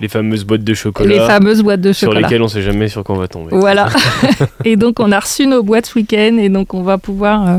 [0.00, 2.22] Les fameuses boîtes de chocolat Les fameuses boîtes de sur chocolat.
[2.26, 3.48] lesquelles on sait jamais sur quoi on va tomber.
[3.52, 3.88] Voilà.
[4.64, 7.58] et donc on a reçu nos boîtes ce week-end et donc on va pouvoir euh,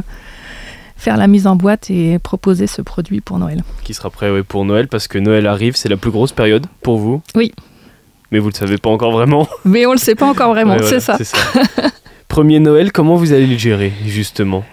[0.98, 3.64] faire la mise en boîte et proposer ce produit pour Noël.
[3.84, 6.66] Qui sera prêt ouais, pour Noël parce que Noël arrive, c'est la plus grosse période
[6.82, 7.22] pour vous?
[7.36, 7.52] Oui.
[8.32, 9.48] Mais vous le savez pas encore vraiment.
[9.66, 11.42] Mais on le sait pas encore vraiment, Ouais, c'est voilà, ça.
[12.28, 14.64] Premier Noël, comment vous allez le gérer justement?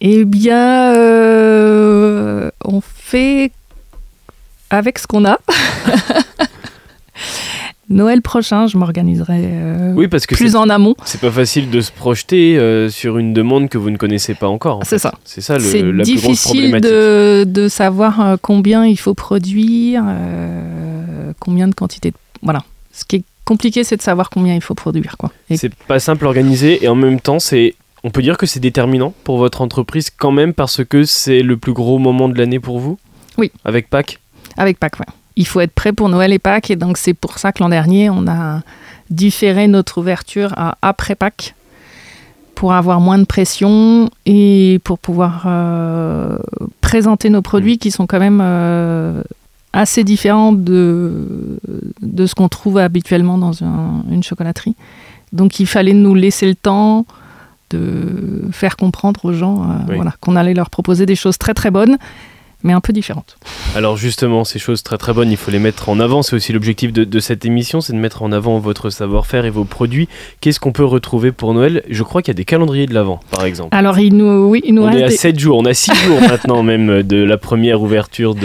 [0.00, 3.50] Eh bien, euh, on fait
[4.70, 5.38] avec ce qu'on a.
[7.88, 10.96] Noël prochain, je m'organiserai euh, Oui, parce que plus c'est en amont.
[11.04, 14.48] c'est pas facile de se projeter euh, sur une demande que vous ne connaissez pas
[14.48, 14.78] encore.
[14.78, 15.14] en C'est ça.
[15.24, 20.02] C'est ça le- C'est la plus grosse difficile de, de savoir combien il faut produire,
[20.04, 22.10] euh, combien de quantité.
[22.10, 22.64] de- Voilà.
[22.96, 25.16] Ce qui est compliqué, c'est de savoir combien il faut produire.
[25.18, 25.30] Quoi.
[25.50, 27.74] Et C'est pas simple à organiser et en même temps, c'est.
[28.04, 31.56] On peut dire que c'est déterminant pour votre entreprise quand même parce que c'est le
[31.56, 32.98] plus gros moment de l'année pour vous?
[33.36, 33.50] Oui.
[33.64, 34.20] Avec Pâques?
[34.56, 35.06] Avec Pâques, ouais.
[35.34, 36.70] Il faut être prêt pour Noël et Pâques.
[36.70, 38.62] Et donc, c'est pour ça que l'an dernier, on a
[39.10, 41.54] différé notre ouverture à après Pâques
[42.54, 46.38] pour avoir moins de pression et pour pouvoir euh,
[46.80, 49.22] présenter nos produits qui sont quand même euh,
[49.76, 51.58] assez différents de,
[52.02, 54.74] de ce qu'on trouve habituellement dans un- une chocolaterie.
[55.32, 57.04] Donc il fallait nous laisser le temps
[57.70, 59.96] de faire comprendre aux gens euh, Oui.
[59.96, 61.96] voilà, qu'on allait leur proposer des choses très très bonnes,
[62.66, 63.38] mais un peu différentes.
[63.74, 66.22] Alors justement, ces choses très très bonnes, il faut les mettre en avant.
[66.22, 69.50] C'est aussi l'objectif de, de cette émission, c'est de mettre en avant votre savoir-faire et
[69.50, 70.08] vos produits.
[70.40, 71.82] Qu'est-ce qu'on peut retrouver pour Noël?
[71.88, 73.68] Je crois qu'il y a des calendriers de l'Avent, par exemple.
[73.74, 75.94] Alors il nous, oui, il nous on est à des- 7 jours, on a 6
[75.94, 78.40] jours maintenant même de la première ouverture de,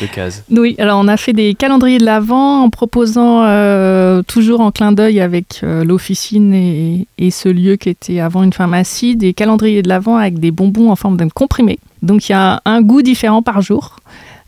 [0.00, 0.44] de case.
[0.50, 4.92] Oui, alors on a fait des calendriers de l'Avent en proposant euh, toujours en clin
[4.92, 9.82] d'œil avec euh, l'officine et, et ce lieu qui était avant une pharmacie, des calendriers
[9.82, 11.78] de l'Avent avec des bonbons en forme de comprimé.
[12.04, 13.96] Donc il y a un goût différent par jour.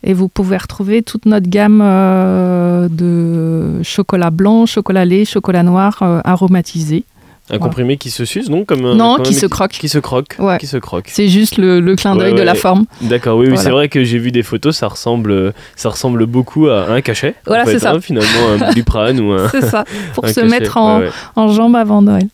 [0.03, 5.97] Et vous pouvez retrouver toute notre gamme euh, de chocolat blanc, chocolat lait, chocolat noir
[6.01, 7.03] euh, aromatisé.
[7.49, 7.63] Un Voilà.
[7.63, 9.71] comprimé qui se suce donc comme un- Non, qui se croque.
[9.71, 10.35] Qui se croque.
[10.37, 10.57] Ouais.
[10.59, 11.05] Qui se croque.
[11.07, 12.85] C'est juste le, le clin d'œil Ouais, de la forme.
[13.01, 16.67] D'accord, oui, oui c'est vrai que j'ai vu des photos, ça ressemble, ça ressemble beaucoup
[16.67, 17.35] à un cachet.
[17.47, 17.93] Voilà, c'est ça.
[17.93, 19.47] hein, finalement, un doliprane ou un.
[19.49, 20.47] C'est ça, pour se cachet.
[20.47, 21.01] mettre en,
[21.37, 22.27] en jambe avant Noël.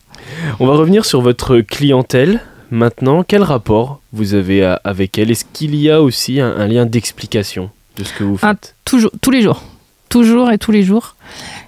[0.59, 2.41] On va revenir sur votre clientèle.
[2.77, 5.29] Maintenant, quel rapport vous avez à- avec elle?
[5.29, 8.73] Est-ce qu'il y a aussi un, un lien d'explication de ce que vous Ah, faites?
[8.83, 9.61] Toujours, tous les jours.
[10.09, 11.15] Toujours et tous les jours.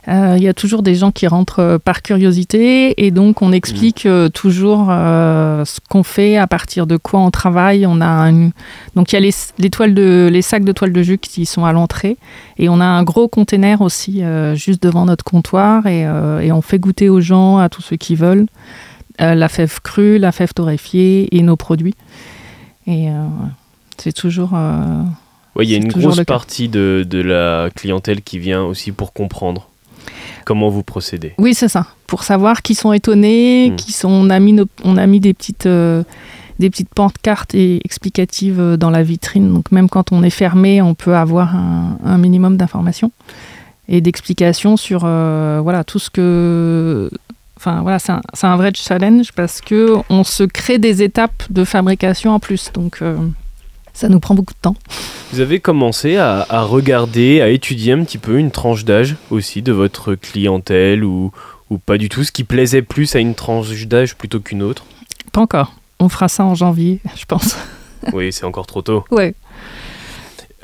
[0.08, 3.52] Euh, Il y a toujours des gens qui rentrent euh, par curiosité et donc on
[3.52, 7.86] explique euh, toujours euh, ce qu'on fait, à partir de quoi on travaille.
[7.86, 8.50] On a un-
[8.96, 11.46] donc il y a les, les toiles de, les sacs de toile de jus qui
[11.46, 12.18] sont à l'entrée
[12.58, 16.52] et on a un gros container aussi euh, juste devant notre comptoir et, euh, et
[16.52, 20.32] on fait goûter aux gens, à tous ceux qui veulent, euh, la fève crue, la
[20.32, 21.96] fève torréfiée et nos produits.
[22.88, 23.24] Et euh,
[23.98, 24.52] c'est toujours.
[24.54, 25.04] euh,
[25.56, 29.14] Oui, il y a une grosse partie de, de la clientèle qui vient aussi pour
[29.14, 29.70] comprendre
[30.46, 31.34] comment vous procédez.
[31.40, 31.88] Oui, c'est ça.
[32.08, 33.76] Pour savoir qui sont étonnés, Mm.
[33.78, 36.04] qui sont, on a mis, nos- on a mis des petites, euh,
[36.60, 39.52] des petites pancartes et explicatives euh, dans la vitrine.
[39.54, 43.12] Donc même quand on est fermé, on peut avoir un, un minimum d'informations
[43.88, 47.10] et d'explications sur euh, voilà tout ce que.
[47.66, 52.30] Enfin voilà, c'est un, vrai challenge parce que on se crée des étapes de fabrication
[52.30, 52.72] en plus.
[52.72, 53.18] Donc euh,
[53.92, 54.76] ça nous prend beaucoup de temps.
[55.34, 59.64] Vous avez commencé à, à regarder, à étudier un petit peu une tranche d'âge aussi
[59.64, 61.32] de votre clientèle ou,
[61.72, 64.86] ou pas du tout, ce qui plaisait plus à une tranche d'âge plutôt qu'une autre?
[65.32, 65.74] Pas encore.
[66.00, 67.58] On fera ça en janvier, je pense.
[68.14, 69.06] Oui, c'est encore trop tôt.
[69.10, 69.34] Ouais.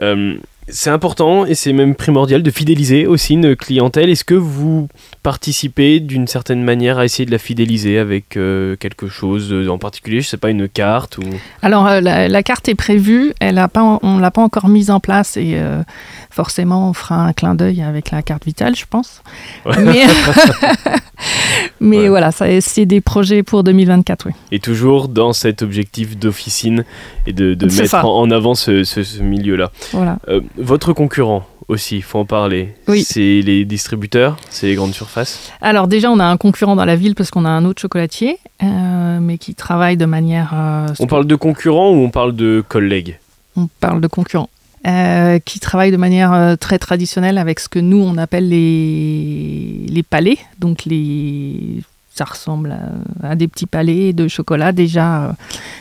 [0.04, 0.38] Euh,
[0.68, 4.10] c'est important et c'est même primordial de fidéliser aussi une clientèle.
[4.10, 4.88] Est-ce que vous
[5.24, 10.22] participez d'une certaine manière à essayer de la fidéliser avec euh, quelque chose en particulier
[10.22, 11.24] Je sais pas, une carte ou...
[11.62, 14.90] Alors euh, la, la carte est prévue, elle a pas, on l'a pas encore mise
[14.90, 15.84] en place et euh,
[16.32, 19.22] forcément on fera un clin d'œil avec la carte vitale, je pense.
[19.66, 19.76] Ouais.
[19.84, 20.06] Mais,
[21.80, 22.10] mais Ouais.
[22.10, 24.32] voilà, c'est des projets pour 2024, oui.
[24.52, 26.84] Et toujours dans cet objectif d'officine
[27.28, 29.72] et de, mettre en en avant ce, ce- ce milieu-là.
[29.94, 30.18] Voilà.
[30.30, 32.74] Euh, votre concurrent aussi, il faut en parler.
[32.88, 33.04] Oui.
[33.04, 35.52] C'est les distributeurs, c'est les grandes surfaces.
[35.62, 38.38] Alors déjà, on a un concurrent dans la ville parce qu'on a un autre chocolatier,
[38.62, 40.52] euh, mais qui travaille de manière.
[40.54, 43.18] euh, On parle de concurrents ou on parle de collègues?
[43.56, 44.50] On parle de concurrents,
[44.88, 50.04] euh, qui travaillent de manière très traditionnelle avec ce que nous on appelle les, les
[50.04, 50.38] palais.
[50.60, 51.82] Donc les,
[52.14, 52.76] ça ressemble
[53.24, 55.32] à, à des petits palais de chocolat déjà euh,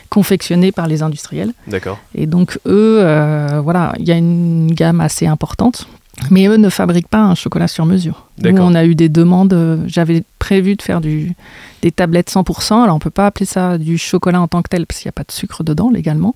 [0.08, 1.52] confectionnés par les industriels.
[1.66, 1.98] D'accord.
[2.14, 5.86] Et donc eux, euh, voilà, il y a une gamme assez importante.
[6.30, 8.26] Mais eux ne fabriquent pas un chocolat sur mesure.
[8.42, 9.54] Nous, on a eu des demandes.
[9.54, 11.32] euh, J'avais prévu de faire du,
[11.80, 12.82] des tablettes 100%.
[12.82, 15.10] Alors, on peut pas appeler ça du chocolat en tant que tel, parce qu'il n'y
[15.10, 16.34] a pas de sucre dedans légalement.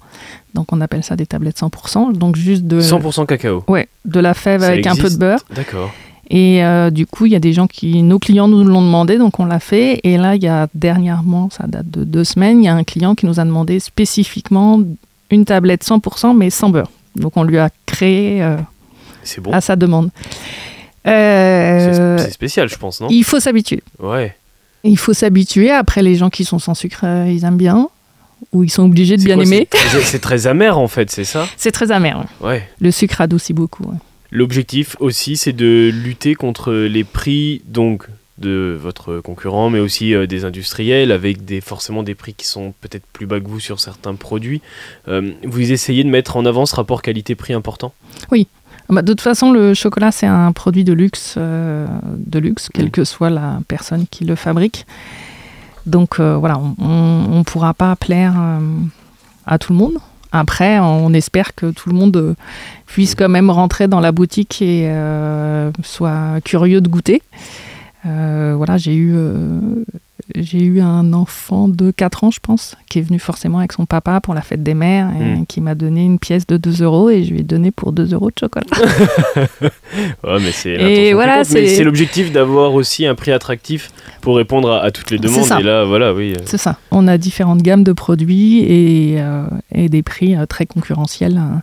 [0.54, 2.16] Donc, on appelle ça des tablettes 100%.
[2.16, 3.62] Donc, juste de, 100% cacao.
[3.68, 5.40] ouais, de la fève Ça avec un peu de beurre.
[5.54, 5.92] D'accord.
[6.30, 9.18] Et euh, du coup, il y a des gens qui, nos clients nous l'ont demandé,
[9.18, 10.00] donc on l'a fait.
[10.04, 12.84] Et là, il y a dernièrement, ça date de deux semaines, il y a un
[12.84, 14.80] client qui nous a demandé spécifiquement
[15.30, 16.90] une tablette 100%, mais sans beurre.
[17.16, 18.56] Donc on lui a créé euh,
[19.38, 19.52] bon.
[19.52, 20.10] à sa demande.
[21.04, 23.08] C'est Euh, c'est spécial, je pense, non?
[23.10, 23.82] il faut s'habituer.
[23.98, 24.34] Ouais.
[24.84, 25.70] Il faut s'habituer.
[25.70, 27.88] Après, les gens qui sont sans sucre, ils aiment bien.
[28.52, 29.66] Ou ils sont obligés de bien quoi, aimer.
[29.72, 31.46] c'est très- C'est très amer en fait, c'est ça?
[31.56, 32.24] C'est très amer.
[32.40, 32.48] ouais.
[32.48, 32.68] Ouais.
[32.80, 33.84] Le sucre adoucit beaucoup.
[33.84, 33.96] ouais.
[34.34, 40.26] L'objectif aussi, c'est de lutter contre les prix donc de votre concurrent, mais aussi euh,
[40.26, 43.78] des industriels, avec des, forcément des prix qui sont peut-être plus bas que vous sur
[43.78, 44.60] certains produits.
[45.06, 47.94] Euh, vous essayez de mettre en avant ce rapport qualité-prix important?
[48.88, 52.86] Bah, de toute façon, le chocolat, c'est un produit de luxe, euh, de luxe, quelle
[52.86, 52.90] Mm.
[52.90, 54.84] que soit la personne qui le fabrique.
[55.86, 58.34] Donc voilà, on ne pourra pas plaire
[59.46, 59.98] à tout le monde.
[60.36, 62.34] Après, on espère que tout le monde
[62.86, 67.22] puisse quand même rentrer dans la boutique et euh, soit curieux de goûter.
[68.04, 69.60] Euh, voilà, j'ai eu, euh,
[70.34, 73.84] j'ai eu un enfant de 4 ans, je pense, qui est venu forcément avec son
[73.86, 75.46] papa pour la fête des mères et Mm.
[75.46, 78.12] qui m'a donné une pièce de 2 euros et je lui ai donné pour 2
[78.14, 78.64] euros de chocolat.
[80.24, 84.82] Ouais, mais c'est Et voilà, c'est- l'objectif d'avoir aussi un prix attractif pour répondre à,
[84.82, 85.46] à toutes les demandes.
[85.60, 86.32] Et là, voilà, oui.
[86.36, 86.78] euh, C'est ça.
[86.90, 91.58] On a différentes gammes de produits et, euh, et des prix euh, très concurrentiels euh,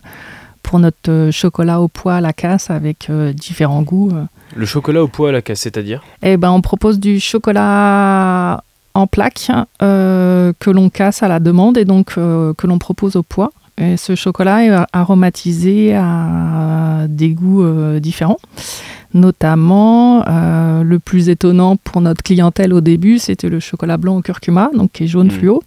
[0.62, 4.10] pour notre euh, chocolat au pois à la casse avec euh, différents goûts.
[4.12, 4.24] euh.
[4.54, 6.02] Le chocolat au poids à la casse, c'est-à-dire?
[6.22, 8.62] Eh ben, on propose du chocolat
[8.94, 9.50] en plaques
[9.82, 13.50] euh, que l'on casse à la demande et donc euh, que l'on propose au poids.
[13.78, 18.36] Et ce chocolat est aromatisé à des goûts euh, différents.
[19.14, 24.22] Notamment, euh, le plus étonnant pour notre clientèle au début, c'était le chocolat blanc au
[24.22, 25.30] curcuma, donc qui est jaune Mm.
[25.30, 25.62] fluo.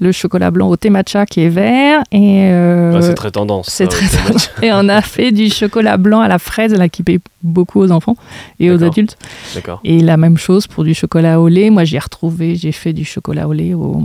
[0.00, 2.02] Le chocolat blanc au thé matcha qui est vert.
[2.12, 3.68] Et, euh, Ah, c'est très tendance.
[3.68, 4.50] c'est ça, très tendance.
[4.62, 7.90] et on a fait du chocolat blanc à la fraise, là, qui plaît beaucoup aux
[7.90, 8.16] enfants
[8.60, 9.16] et aux adultes.
[9.54, 9.80] D'accord.
[9.84, 11.70] Et la même chose pour du chocolat au lait.
[11.70, 14.02] Moi, j'ai retrouvé, j'ai fait du chocolat au lait au,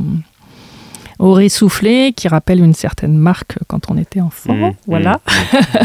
[1.19, 4.53] au riz soufflé, qui rappelle une certaine marque quand on était enfant.
[4.53, 5.19] Mm, voilà.
[5.27, 5.81] mm,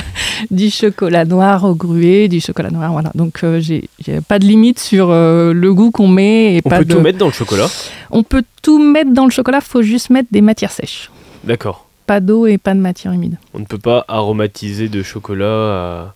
[0.50, 2.90] Du chocolat noir au gruet, du chocolat noir.
[2.92, 3.10] Voilà.
[3.14, 3.88] Donc, euh, j'ai
[4.28, 6.56] pas de limite sur euh, le goût qu'on met.
[6.56, 6.94] Et On pas peut de...
[6.94, 7.68] tout mettre dans le chocolat
[8.10, 11.10] On peut tout mettre dans le chocolat, faut juste mettre des matières sèches.
[11.44, 11.86] D'accord.
[12.06, 13.38] Pas d'eau et pas de matière humide.
[13.54, 16.14] On ne peut pas aromatiser de chocolat à,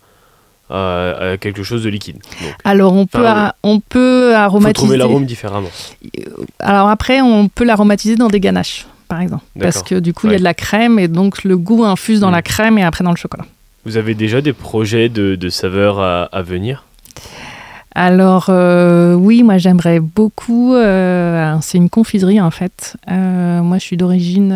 [0.69, 2.17] à- à quelque chose de liquide.
[2.43, 4.75] Donc, Alors, on peut, a- on peut il faut aromatiser.
[4.75, 5.69] trouver l'arôme différemment.
[6.59, 9.45] Alors après, on peut l'aromatiser dans des ganaches, par exemple.
[9.61, 12.21] Parce que du coup, il y a de la crème et donc le goût infuse
[12.21, 12.33] dans Mm.
[12.33, 13.45] la crème et après dans le chocolat.
[13.85, 16.85] Vous avez déjà des projets de, de saveurs à, à venir?
[17.99, 20.75] Alors euh, oui, moi j'aimerais beaucoup.
[20.75, 22.97] euh, c'est une confiserie en fait.
[23.11, 24.53] Euh, moi, je suis d'origine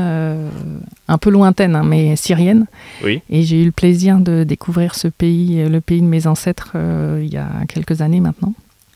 [1.08, 2.66] un peu lointaine, hein, mais syrienne.
[3.02, 3.22] Oui.
[3.30, 6.72] Et j'ai eu le plaisir de découvrir ce pays, le pays de mes ancêtres,
[7.20, 8.52] il y a quelques années maintenant.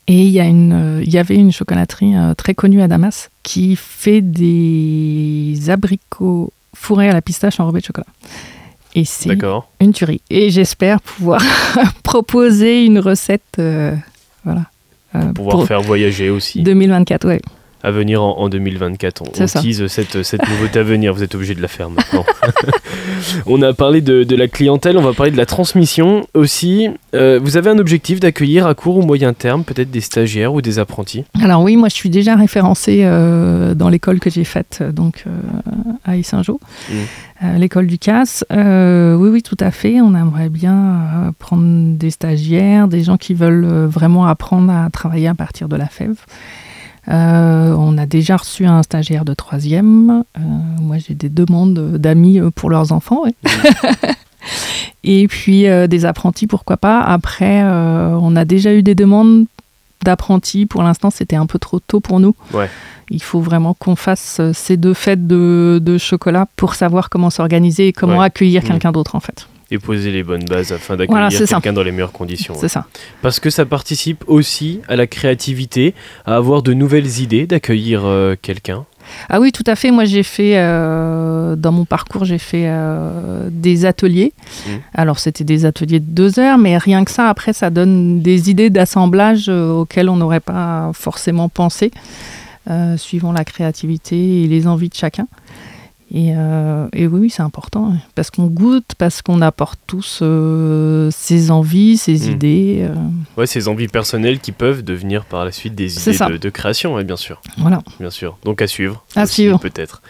[0.06, 2.88] Et il y, a une, euh, il y avait une chocolaterie euh, très connue à
[2.88, 8.06] Damas qui fait des abricots fourrés à la pistache enrobés de chocolat.
[8.94, 9.30] Et c'est
[9.80, 10.20] une tuerie.
[10.30, 11.42] Et j'espère pouvoir
[12.02, 13.42] proposer une recette.
[13.58, 13.94] euh,
[14.44, 14.66] voilà.
[15.14, 16.62] euh, Pouvoir pour faire voyager aussi.
[16.62, 17.40] 2024, ouais.
[17.84, 19.22] À venir en, en 2024.
[19.22, 21.12] On, on tease cette, cette nouveauté à venir.
[21.12, 22.24] Vous êtes obligé de la faire maintenant.
[23.46, 26.88] on a parlé de, de la clientèle, on va parler de la transmission aussi.
[27.14, 30.62] Euh, vous avez un objectif d'accueillir à court ou moyen terme peut-être des stagiaires ou
[30.62, 31.24] des apprentis?
[31.42, 35.30] Alors oui, moi je suis déjà référencée euh, dans l'école que j'ai faite donc euh,
[36.04, 36.58] à Issingeau,
[36.90, 36.94] Mm.
[37.44, 38.44] euh, l'école du CAS.
[38.50, 40.00] Oui, oui, tout à fait.
[40.00, 45.34] On aimerait bien prendre des stagiaires, des gens qui veulent vraiment apprendre à travailler à
[45.34, 46.16] partir de la fève.
[47.08, 50.24] Euh, on a déjà reçu un stagiaire de troisième.
[50.38, 50.40] Euh,
[50.80, 53.22] moi, j'ai des demandes d'amis euh, pour leurs enfants.
[53.24, 53.34] ouais.
[55.04, 57.00] Et puis euh, des apprentis, pourquoi pas.
[57.00, 59.44] Après, on a déjà eu des demandes
[60.02, 60.66] d'apprentis.
[60.66, 62.34] Pour l'instant, c'était un peu trop tôt pour nous.
[62.52, 62.68] Ouais.
[63.10, 67.88] Il faut vraiment qu'on fasse ces deux fêtes de, de chocolat pour savoir comment s'organiser
[67.88, 68.24] et comment Ouais.
[68.26, 68.66] accueillir Mm.
[68.66, 69.46] quelqu'un d'autre, en fait.
[69.74, 72.54] Et poser les bonnes bases afin d'accueillir Voilà, quelqu'un dans les meilleures conditions.
[72.58, 72.86] C'est ça.
[73.22, 78.36] Parce que ça participe aussi à la créativité, à avoir de nouvelles idées, d'accueillir euh,
[78.40, 78.84] quelqu'un.
[79.28, 79.90] Ah oui, tout à fait.
[79.90, 84.32] Moi, j'ai fait, euh, dans mon parcours, j'ai fait euh, des ateliers.
[84.66, 84.70] Mm.
[84.94, 88.50] Alors, c'était des ateliers de deux heures, mais rien que ça, après, ça donne des
[88.50, 91.90] idées d'assemblage auxquelles on n'aurait pas forcément pensé,
[92.96, 95.26] suivant la créativité et les envies de chacun.
[96.12, 100.20] Et, euh, et oui, oui, c'est important, hein, parce qu'on goûte, parce qu'on apporte tous
[100.22, 102.32] euh, ses envies, ses Mm.
[102.32, 102.78] idées.
[102.82, 102.94] euh,
[103.36, 107.00] Ouais, ces envies personnelles qui peuvent devenir par la suite des idées de, de création,
[107.02, 107.40] bien sûr.
[107.58, 107.82] voilà.
[107.98, 108.36] Bien sûr.
[108.44, 109.02] Donc à suivre.
[109.16, 109.58] À aussi, suivre.
[109.58, 110.02] Peut-être.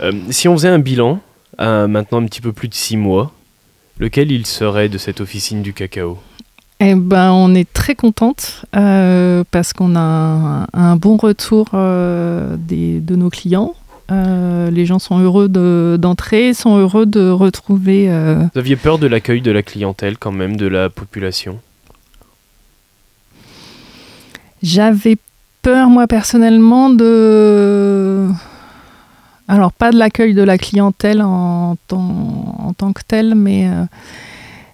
[0.00, 1.20] Euh, si on faisait un bilan,
[1.58, 3.32] à maintenant un petit peu plus de six mois,
[3.98, 6.18] lequel il serait de cette officine du cacao?
[6.80, 12.56] Eh ben, on est très contente euh, parce qu'on a un, un bon retour euh,
[12.58, 13.74] des, de nos clients.
[14.12, 18.06] Euh, les gens sont heureux de- d'entrer, sont heureux de retrouver.
[18.08, 21.58] euh, Vous aviez peur de l'accueil de la clientèle quand même, de la population?
[24.62, 25.16] J'avais
[25.62, 28.28] peur, moi, personnellement, de.
[29.48, 33.84] Alors, pas de l'accueil de la clientèle en tant, en tant que tel, mais euh,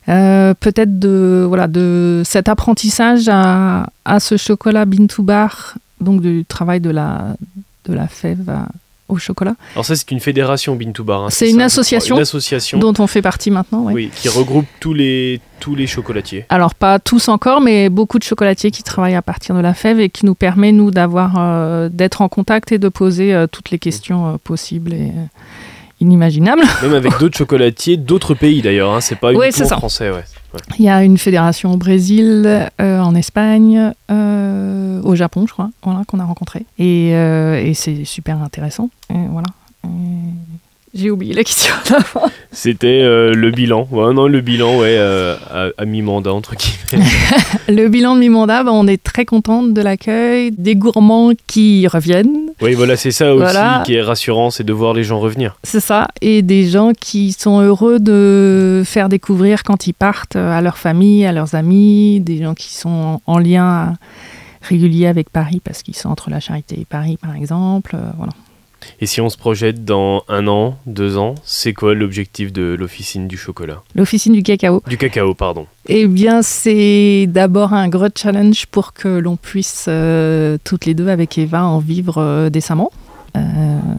[0.08, 6.20] Euh, peut-être de voilà de cet apprentissage à, à ce chocolat bean to bar, donc
[6.20, 7.36] du travail de la
[7.84, 8.66] de la fève à-
[9.12, 11.24] au chocolat, Alors ça, c'est une fédération Bar.
[11.24, 13.82] hein, C'est une association Une association, dont on fait partie maintenant.
[13.84, 13.92] ouais.
[13.92, 16.44] oui, qui regroupe tous les, tous les chocolatiers.
[16.48, 20.00] Alors pas tous encore, mais beaucoup de chocolatiers qui travaillent à partir de la fève
[20.00, 23.70] et qui nous permet nous d'avoir euh, d'être en contact et de poser euh, toutes
[23.70, 25.12] les questions euh, possibles et
[26.82, 28.92] Même avec d'autres chocolatiers d'autres pays d'ailleurs.
[28.92, 29.76] Hein, c'est pas Ouais, uniquement ça.
[29.76, 30.10] français.
[30.10, 30.24] Ouais.
[30.78, 35.70] Il y a une fédération au Brésil, euh, en Espagne, euh, au Japon, je crois,
[35.82, 36.66] voilà, qu'on a rencontré.
[36.78, 38.90] Et, euh, et c'est super intéressant.
[39.10, 39.46] Et voilà.
[39.84, 39.88] Et
[40.94, 42.26] J'ai oublié la question d'avant.
[42.52, 43.88] C'était euh, le bilan.
[43.90, 47.06] Ouais, non, le bilan, ouais, euh, à, à mi-mandat, entre guillemets.
[47.68, 52.50] Le bilan de mi-mandat, bah, on est très contente de l'accueil, des gourmands qui reviennent,
[52.60, 53.82] oui, voilà, c'est ça aussi Voilà.
[53.86, 55.56] qui est rassurant, c'est de voir les gens revenir.
[55.64, 60.60] c'est ça, et des gens qui sont heureux de faire découvrir quand ils partent à
[60.60, 63.94] leur famille, à leurs amis, des gens qui sont en lien
[64.60, 67.92] régulier avec Paris parce qu'ils sont entre la Charité et Paris, par exemple.
[67.94, 68.32] euh, voilà.
[69.00, 73.28] Et si on se projette dans un an, deux ans, c'est quoi l'objectif de l'officine
[73.28, 73.82] du chocolat?
[73.94, 75.66] L'officine du cacao, Du cacao, pardon.
[75.88, 81.08] eh bien, c'est d'abord un gros challenge pour que l'on puisse euh, toutes les deux
[81.08, 82.90] avec Eva en vivre euh, décemment.
[83.36, 83.40] Euh,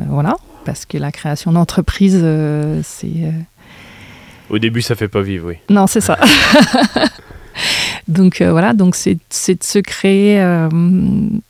[0.10, 2.24] voilà, parce que la création d'entreprise,
[2.84, 3.32] c'est
[4.50, 5.56] Au début, ça fait pas vivre, oui.
[5.70, 6.18] Non, c'est ça.
[8.08, 10.70] donc euh, voilà, donc c'est de se créer euh,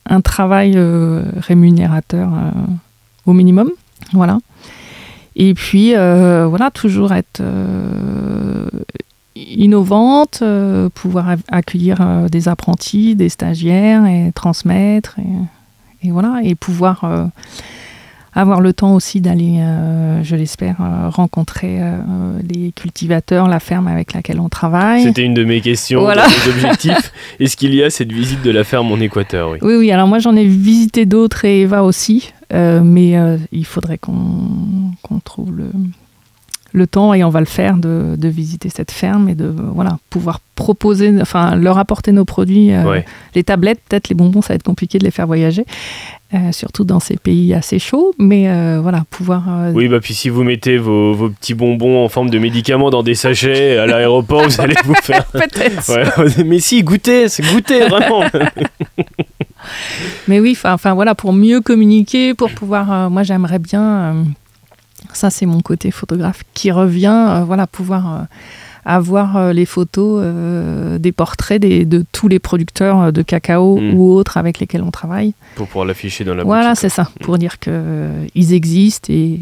[0.06, 2.30] un travail euh, rémunérateur
[3.26, 3.70] au minimum,
[4.12, 4.38] voilà.
[5.36, 8.68] Et puis euh, voilà, toujours être euh,
[9.34, 15.16] innovante, euh, pouvoir accueillir des apprentis, des stagiaires et transmettre
[16.02, 17.30] et, voilà et pouvoir
[18.34, 21.98] avoir le temps aussi d'aller, euh, je l'espère, euh, rencontrer euh,
[22.48, 25.04] les cultivateurs, la ferme avec laquelle on travaille.
[25.04, 26.26] C'était une de mes questions, Voilà.
[26.26, 27.12] mes objectifs.
[27.40, 29.58] Est-ce qu'il y a cette visite de la ferme en Équateur oui?
[29.62, 33.14] Oui, oui, alors moi j'en ai visité d'autres et Eva aussi, mais
[33.52, 35.70] il faudrait qu'on qu'on trouve le,
[36.74, 39.98] le temps et on va le faire de, de visiter cette ferme et de voilà,
[40.10, 42.72] pouvoir proposer, enfin leur apporter nos produits.
[42.72, 43.04] euh, Ouais.
[43.36, 45.64] Les tablettes, peut-être les bonbons, ça va être compliqué de les faire voyager,
[46.34, 49.44] euh, surtout dans ces pays assez chauds, mais euh, voilà, pouvoir.
[49.72, 53.04] Oui, bah puis si vous mettez vos, vos petits bonbons en forme de médicaments dans
[53.04, 55.24] des sachets à l'aéroport, vous allez vous faire.
[55.32, 55.88] Peut-être.
[55.94, 58.24] Ouais, mais si, goûtez, c'est goûter vraiment.
[60.28, 63.10] Mais oui, enfin voilà, pour mieux communiquer, pour pouvoir.
[63.10, 64.24] moi, j'aimerais bien.
[65.16, 67.06] Ça, c'est mon côté photographe qui revient.
[67.28, 68.18] euh, voilà, pouvoir euh,
[68.86, 70.22] avoir euh, les photos
[71.00, 73.94] des portraits des- de tous les producteurs de cacao Mm.
[73.94, 75.32] ou autres avec lesquels on travaille.
[75.56, 79.38] Pour pouvoir l'afficher dans la voilà, c'est ça, pour dire que euh, ils existent et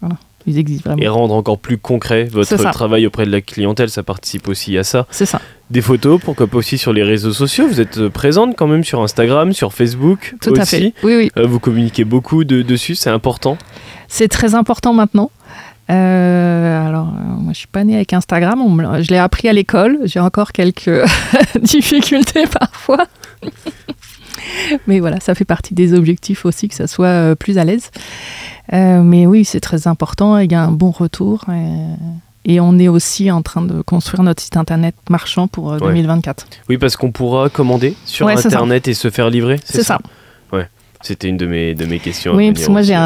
[0.00, 0.16] voilà,
[0.46, 1.02] ils existent vraiment.
[1.02, 4.84] Et rendre encore plus concret votre travail auprès de la clientèle, ça participe aussi à
[4.84, 5.06] ça.
[5.10, 5.40] C'est ça.
[5.70, 7.66] Des photos, pourquoi pas aussi sur les réseaux sociaux.
[7.66, 10.60] Vous êtes euh, présente quand même sur Instagram, sur Facebook Tout aussi.
[10.60, 10.92] à fait.
[11.02, 11.30] Oui, oui.
[11.38, 13.56] Euh, vous communiquez beaucoup de- dessus, c'est important.
[14.08, 15.30] C'est très important maintenant.
[15.90, 18.60] Euh, alors, moi, je suis pas née avec Instagram.
[18.60, 19.98] On je l'ai appris à l'école.
[20.04, 20.90] J'ai encore quelques
[21.62, 23.06] difficultés parfois.
[24.86, 27.90] mais voilà, ça fait partie des objectifs aussi, que ça soit euh, plus à l'aise.
[28.72, 30.38] Euh, mais oui, c'est très important.
[30.38, 31.44] Il y a un bon retour.
[32.46, 35.78] Et, et on est aussi en train de construire notre site internet marchand pour euh,
[35.78, 35.88] Ouais.
[35.88, 36.46] 2024.
[36.68, 38.36] Oui, parce qu'on pourra commander sur Ouais.
[38.46, 39.58] Internet et se faire livrer.
[39.64, 39.98] C'est ça.
[41.02, 42.34] C'était une de mes, de mes questions.
[42.34, 43.02] Oui, parce que moi, j'ai un,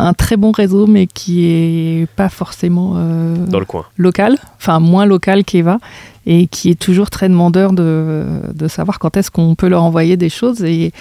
[0.00, 2.96] un très bon réseau, mais qui est pas forcément.
[2.98, 3.86] euh, Dans le coin.
[3.96, 5.78] local, enfin moins local qu'Eva,
[6.26, 10.16] et qui est toujours très demandeur de, de savoir quand est-ce qu'on peut leur envoyer
[10.16, 10.62] des choses.
[10.64, 10.92] Et,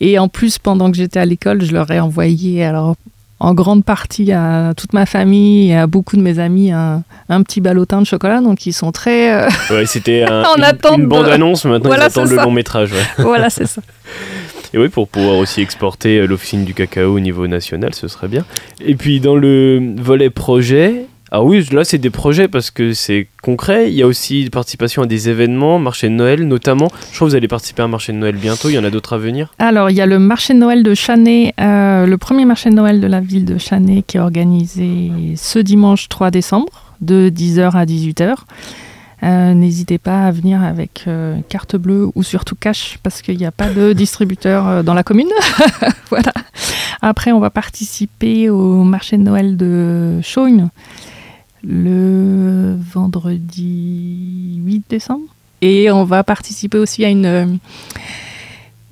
[0.00, 2.96] et en plus, pendant que j'étais à l'école, je leur ai envoyé, alors
[3.40, 7.42] en grande partie à toute ma famille et à beaucoup de mes amis, un, un
[7.42, 8.40] petit ballotin de chocolat.
[8.40, 9.32] Donc ils sont très...
[9.32, 10.64] euh, Ouais, c'était un- En une,
[10.96, 12.44] une de- bande-annonce, maintenant Voilà, ils attendent le ça.
[12.44, 12.92] long métrage.
[12.92, 13.04] ouais.
[13.24, 13.82] voilà, c'est ça.
[14.72, 18.28] Et oui, pour pouvoir aussi exporter euh, l'officine du cacao au niveau national, ce serait
[18.28, 18.44] bien.
[18.80, 21.06] Et puis dans le volet projet,
[21.36, 23.90] ah oui, là c'est des projets parce que c'est concret.
[23.90, 26.86] Il y a aussi participation à des événements, marché de Noël notamment.
[27.10, 28.68] Je crois que vous allez participer à un marché de Noël bientôt.
[28.68, 29.52] Il y en a d'autres à venir.
[29.58, 32.76] Alors, il y a le marché de Noël de Chanay, euh, le premier marché de
[32.76, 37.72] Noël de la ville de Chanay qui est organisé ce dimanche 3 décembre de 10h
[37.72, 38.36] à 18h.
[39.24, 43.46] Euh, N'hésitez pas à venir avec euh, carte bleue ou surtout cash parce qu'il n'y
[43.46, 45.30] a pas de distributeur euh, dans la commune.
[46.10, 46.32] voilà.
[47.02, 50.68] Après, on va participer au marché de Noël de Chaugne
[51.66, 55.26] le vendredi 8 décembre.
[55.60, 57.58] Et on va participer aussi à une,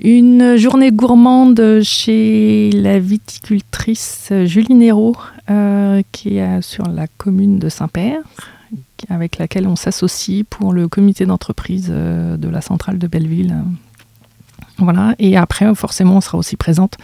[0.05, 5.17] euh, journée gourmande chez la viticultrice Julie Néraud,
[5.51, 8.23] euh, qui est sur la commune de Saint-Père.
[9.09, 13.53] avec laquelle on s'associe pour le comité d'entreprise euh, de la centrale de Belleville.
[14.85, 16.97] Voilà, et après, forcément, on sera aussi présente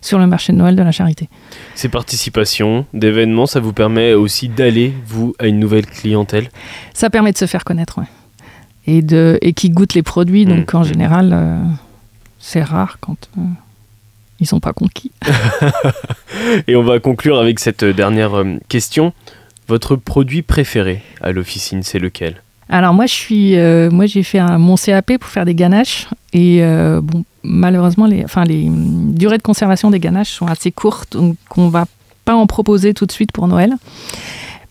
[0.00, 1.28] sur le marché de Noël de la charité.
[1.74, 6.48] Ces participations d'événements, ça vous permet aussi d'aller, vous, à une nouvelle clientèle?
[6.94, 8.06] Ça permet de se faire connaître, ouais.
[8.86, 10.76] Et, de, et qui goûtent les produits, donc Mmh.
[10.76, 11.58] en général, euh,
[12.38, 13.42] c'est rare quand euh,
[14.40, 15.10] ils sont pas conquis.
[16.68, 19.12] Et on va conclure avec cette dernière euh, question.
[19.68, 22.42] Votre produit préféré à l'officine, c'est lequel?
[22.68, 26.08] Alors moi, je suis, euh, moi j'ai fait un, mon CAP pour faire des ganaches
[26.32, 31.16] et euh, bon, malheureusement, les, enfin les durées de conservation des ganaches sont assez courtes,
[31.16, 31.86] donc on va
[32.24, 33.74] pas en proposer tout de suite pour Noël.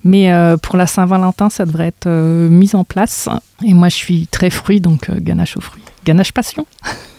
[0.03, 3.27] Mais euh, pour la Saint-Valentin, ça devrait être mis en place.
[3.65, 5.81] Et moi, je suis très fruit, donc ganache aux fruits.
[6.05, 6.67] Ganache passion,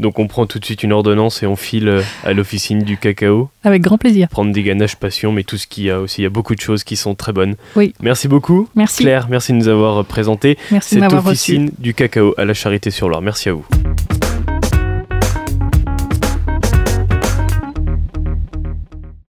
[0.00, 2.96] Donc on prend tout de suite une ordonnance et on file euh, à l'officine du
[2.96, 4.28] cacao, avec grand plaisir.
[4.28, 6.54] prendre des ganaches passion, mais tout ce qu'il y a aussi, il y a beaucoup
[6.54, 7.56] de choses qui sont très bonnes.
[7.76, 7.94] Oui.
[8.00, 8.68] Merci beaucoup.
[8.74, 11.16] Merci, Claire, merci de nous avoir présenté merci cette reçu.
[11.16, 13.22] officine du cacao à la Charité sur Loire.
[13.22, 13.66] Merci à vous.